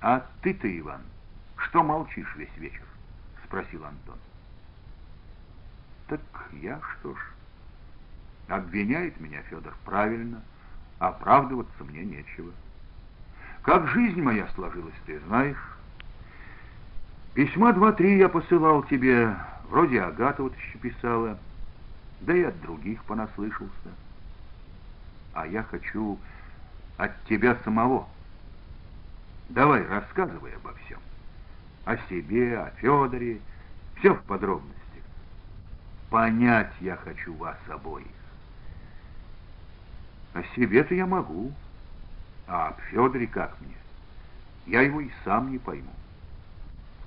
[0.00, 1.00] «А ты-то, Иван,
[1.56, 2.86] что молчишь весь вечер?»—
[3.44, 4.18] спросил Антон.
[6.06, 6.20] Так
[6.52, 7.18] я что ж?
[8.46, 10.42] Обвиняет меня Федор правильно,
[11.00, 12.52] оправдываться мне нечего.
[13.62, 15.75] Как жизнь моя сложилась, ты знаешь.
[17.36, 19.36] Письма два-три я посылал тебе,
[19.68, 21.38] вроде Агата вот еще писала,
[22.22, 23.90] да и от других понаслышался.
[25.34, 26.18] А я хочу
[26.96, 28.08] от тебя самого.
[29.50, 30.98] Давай, рассказывай обо всем.
[31.84, 33.38] О себе, о Федоре,
[33.98, 35.02] все в подробности.
[36.08, 38.06] Понять я хочу вас обоих.
[40.32, 41.52] О себе-то я могу,
[42.46, 43.76] а об Федоре как мне?
[44.64, 45.92] Я его и сам не пойму.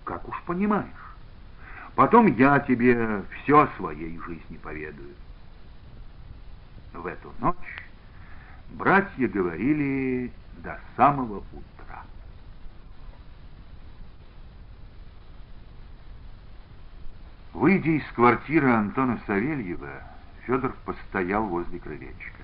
[0.09, 0.87] Как уж понимаешь.
[1.93, 5.13] Потом я тебе все о своей жизни поведаю.
[6.93, 7.85] В эту ночь
[8.71, 10.31] братья говорили
[10.63, 12.03] до самого утра.
[17.53, 20.01] Выйдя из квартиры Антона Савельева,
[20.47, 22.41] Федор постоял возле крылечка.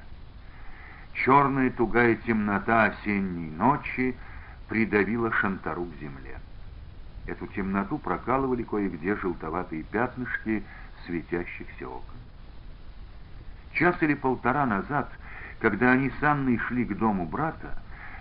[1.13, 4.15] Черная тугая темнота осенней ночи
[4.67, 6.37] придавила шантару к земле.
[7.27, 10.63] Эту темноту прокалывали кое-где желтоватые пятнышки
[11.05, 12.15] светящихся окон.
[13.73, 15.09] Час или полтора назад,
[15.59, 17.77] когда они с Анной шли к дому брата,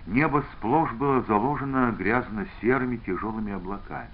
[0.07, 4.09] небо сплошь было заложено грязно-серыми тяжелыми облаками.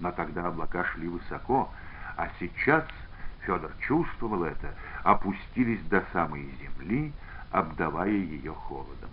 [0.00, 1.70] Но тогда облака шли высоко,
[2.16, 2.84] а сейчас,
[3.40, 7.12] Федор чувствовал это, опустились до самой земли,
[7.50, 9.10] обдавая ее холодом.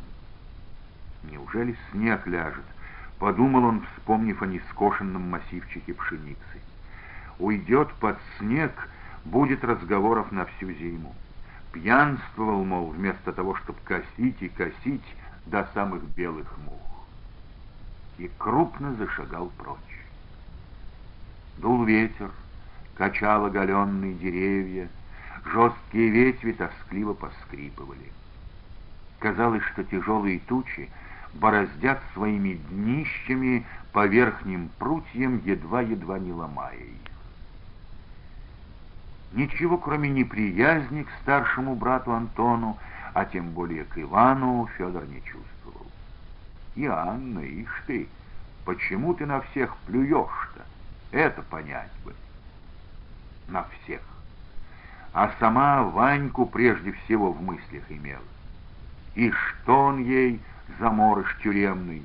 [1.24, 2.66] Неужели снег ляжет?
[3.20, 6.40] Подумал он, вспомнив о нескошенном массивчике пшеницы.
[7.38, 8.90] Уйдет под снег,
[9.26, 11.14] будет разговоров на всю зиму.
[11.74, 15.04] Пьянствовал, мол, вместо того, чтобы косить и косить
[15.46, 17.06] до самых белых мух.
[18.18, 19.78] И крупно зашагал прочь.
[21.58, 22.32] Дул ветер,
[22.96, 24.88] качал оголенные деревья,
[25.46, 28.12] жесткие ветви тоскливо поскрипывали.
[29.20, 30.90] Казалось, что тяжелые тучи
[31.34, 37.10] бороздят своими днищами по верхним прутьям, едва-едва не ломая их.
[39.34, 42.78] Ничего, кроме неприязни к старшему брату Антону,
[43.14, 45.86] а тем более к Ивану, Федор не чувствовал.
[46.76, 48.08] И Анна, ишь ты,
[48.66, 50.66] почему ты на всех плюешь-то?
[51.12, 52.14] Это понять бы.
[53.48, 54.02] На всех.
[55.14, 58.22] А сама Ваньку прежде всего в мыслях имела.
[59.16, 60.40] И что он ей
[60.80, 62.04] заморыш тюремный?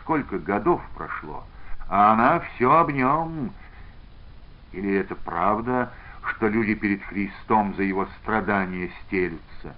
[0.00, 1.44] Сколько годов прошло,
[1.88, 3.52] а она все об нем.
[4.72, 5.90] Или это правда,
[6.22, 9.74] что люди перед Христом за его страдания стелются?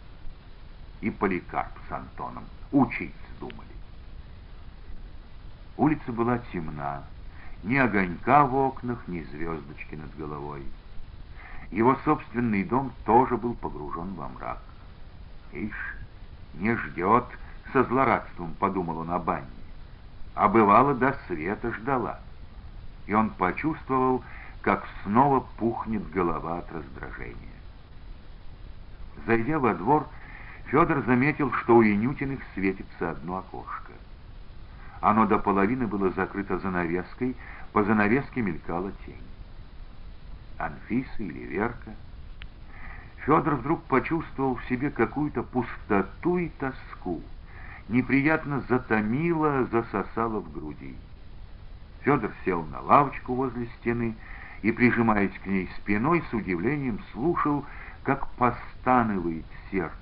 [1.01, 3.71] И Поликарп с Антоном учиться думали.
[5.77, 7.03] Улица была темна,
[7.63, 10.63] ни огонька в окнах, ни звездочки над головой.
[11.71, 14.61] Его собственный дом тоже был погружен во мрак.
[15.53, 15.97] Ишь,
[16.55, 17.25] не ждет,
[17.73, 19.47] со злорадством подумал он о Банне.
[20.35, 22.19] А бывало, до света ждала.
[23.07, 24.23] И он почувствовал,
[24.63, 27.37] как снова пухнет голова от раздражения.
[29.27, 30.07] Зайдя во двор,
[30.67, 33.93] Федор заметил, что у Инютиных светится одно окошко.
[35.01, 37.37] Оно до половины было закрыто занавеской,
[37.73, 39.17] по занавеске мелькала тень.
[40.59, 41.91] Анфиса или Верка—
[43.25, 47.23] Федор вдруг почувствовал в себе какую-то пустоту и тоску.
[47.91, 50.95] Неприятно затомило, засосало в груди.
[52.03, 54.15] Федор сел на лавочку возле стены
[54.63, 57.65] и, прижимаясь к ней спиной, с удивлением слушал,
[58.05, 59.93] как постанывает сердце,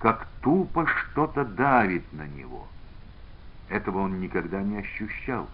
[0.00, 2.66] как тупо что-то давит на него.
[3.68, 5.48] Этого он никогда не ощущал,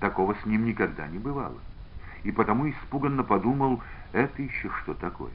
[0.00, 1.58] такого с ним никогда не бывало.
[2.22, 3.82] И потому испуганно подумал,
[4.12, 5.32] это еще что такое?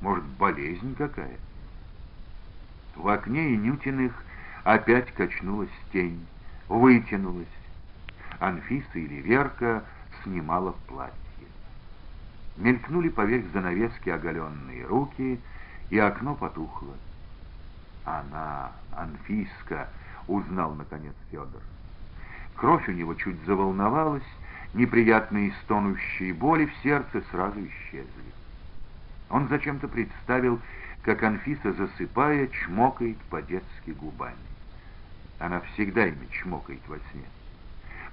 [0.00, 1.36] Может, болезнь какая?
[2.94, 4.14] В окне Инютиных
[4.66, 6.26] опять качнулась тень,
[6.68, 7.46] вытянулась.
[8.40, 9.84] Анфиса или Верка
[10.22, 11.14] снимала платье.
[12.56, 15.38] Мелькнули поверх занавески оголенные руки,
[15.88, 16.94] и окно потухло.
[18.04, 19.88] Она, Анфиска,
[20.26, 21.62] узнал, наконец, Федор.
[22.56, 24.24] Кровь у него чуть заволновалась,
[24.74, 28.32] неприятные стонущие боли в сердце сразу исчезли.
[29.30, 30.60] Он зачем-то представил,
[31.02, 34.55] как Анфиса, засыпая, чмокает по-детски губами.
[35.38, 37.24] Она всегда ими чмокает во сне.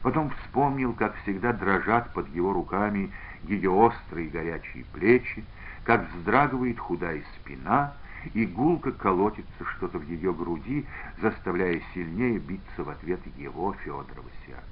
[0.02, 3.12] Потом вспомнил, как всегда дрожат под его руками
[3.44, 5.44] ее острые горячие плечи,
[5.86, 7.94] как вздрагивает худая спина,
[8.34, 10.86] и гулко колотится что-то в ее груди,
[11.22, 14.64] заставляя сильнее биться в ответ его, Федорова, сердца.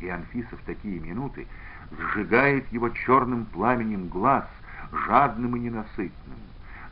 [0.00, 1.46] И Анфиса в такие минуты
[1.90, 4.46] сжигает его черным пламенем глаз—
[4.92, 6.38] жадным и ненасытным.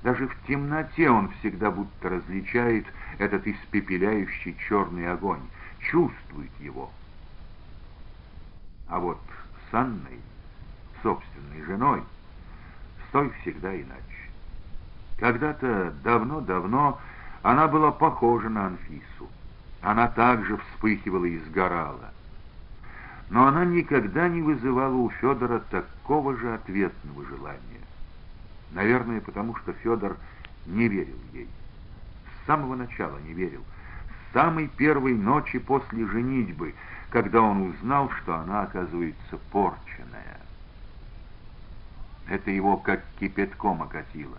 [0.03, 2.87] Даже в темноте он всегда будто различает
[3.19, 5.43] этот испепеляющий черный огонь,
[5.79, 6.91] чувствует его.
[8.89, 9.21] А вот
[9.71, 10.19] с Анной,
[11.03, 12.03] собственной женой,
[13.07, 14.03] с той всегда иначе.
[15.19, 16.99] Когда-то давно-давно
[17.43, 19.29] она была похожа на Анфису.
[19.83, 22.13] Она также вспыхивала и сгорала.
[23.31, 27.82] Но она никогда не вызывала у Федора такого же ответного желания.
[28.73, 30.17] Наверное, потому что Федор
[30.67, 31.49] не верил ей.
[32.43, 33.63] С самого начала не верил.
[34.31, 36.75] С самой первой ночи после женитьбы,
[37.11, 40.39] когда он узнал, что она, оказывается, порченная.
[42.29, 44.39] Это его как кипятком окатило.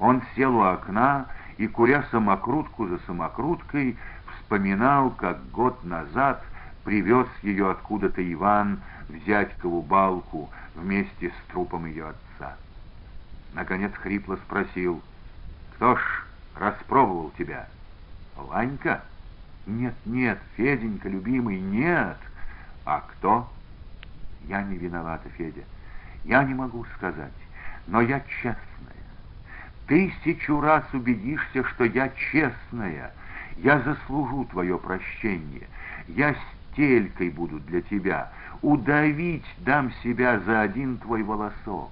[0.00, 1.26] Он сел у окна
[1.58, 3.96] и, куря самокрутку за самокруткой,
[4.34, 6.42] вспоминал, как год назад
[6.82, 12.23] привез ее откуда-то Иван в зятькову балку вместе с трупом ее отца.
[13.54, 15.00] Наконец хрипло спросил,
[15.76, 16.02] «Кто ж
[16.56, 17.66] распробовал тебя?
[18.36, 19.02] Ванька?»
[19.66, 22.18] «Нет, нет, Феденька, любимый, нет!»
[22.84, 23.50] «А кто?»
[24.46, 25.62] «Я не виновата, Федя.
[26.24, 27.32] Я не могу сказать,
[27.86, 28.58] но я честная.
[29.86, 33.12] Тысячу раз убедишься, что я честная.
[33.56, 35.66] Я заслужу твое прощение.
[36.08, 36.34] Я
[36.72, 38.30] стелькой буду для тебя.
[38.60, 41.90] Удавить дам себя за один твой волосок.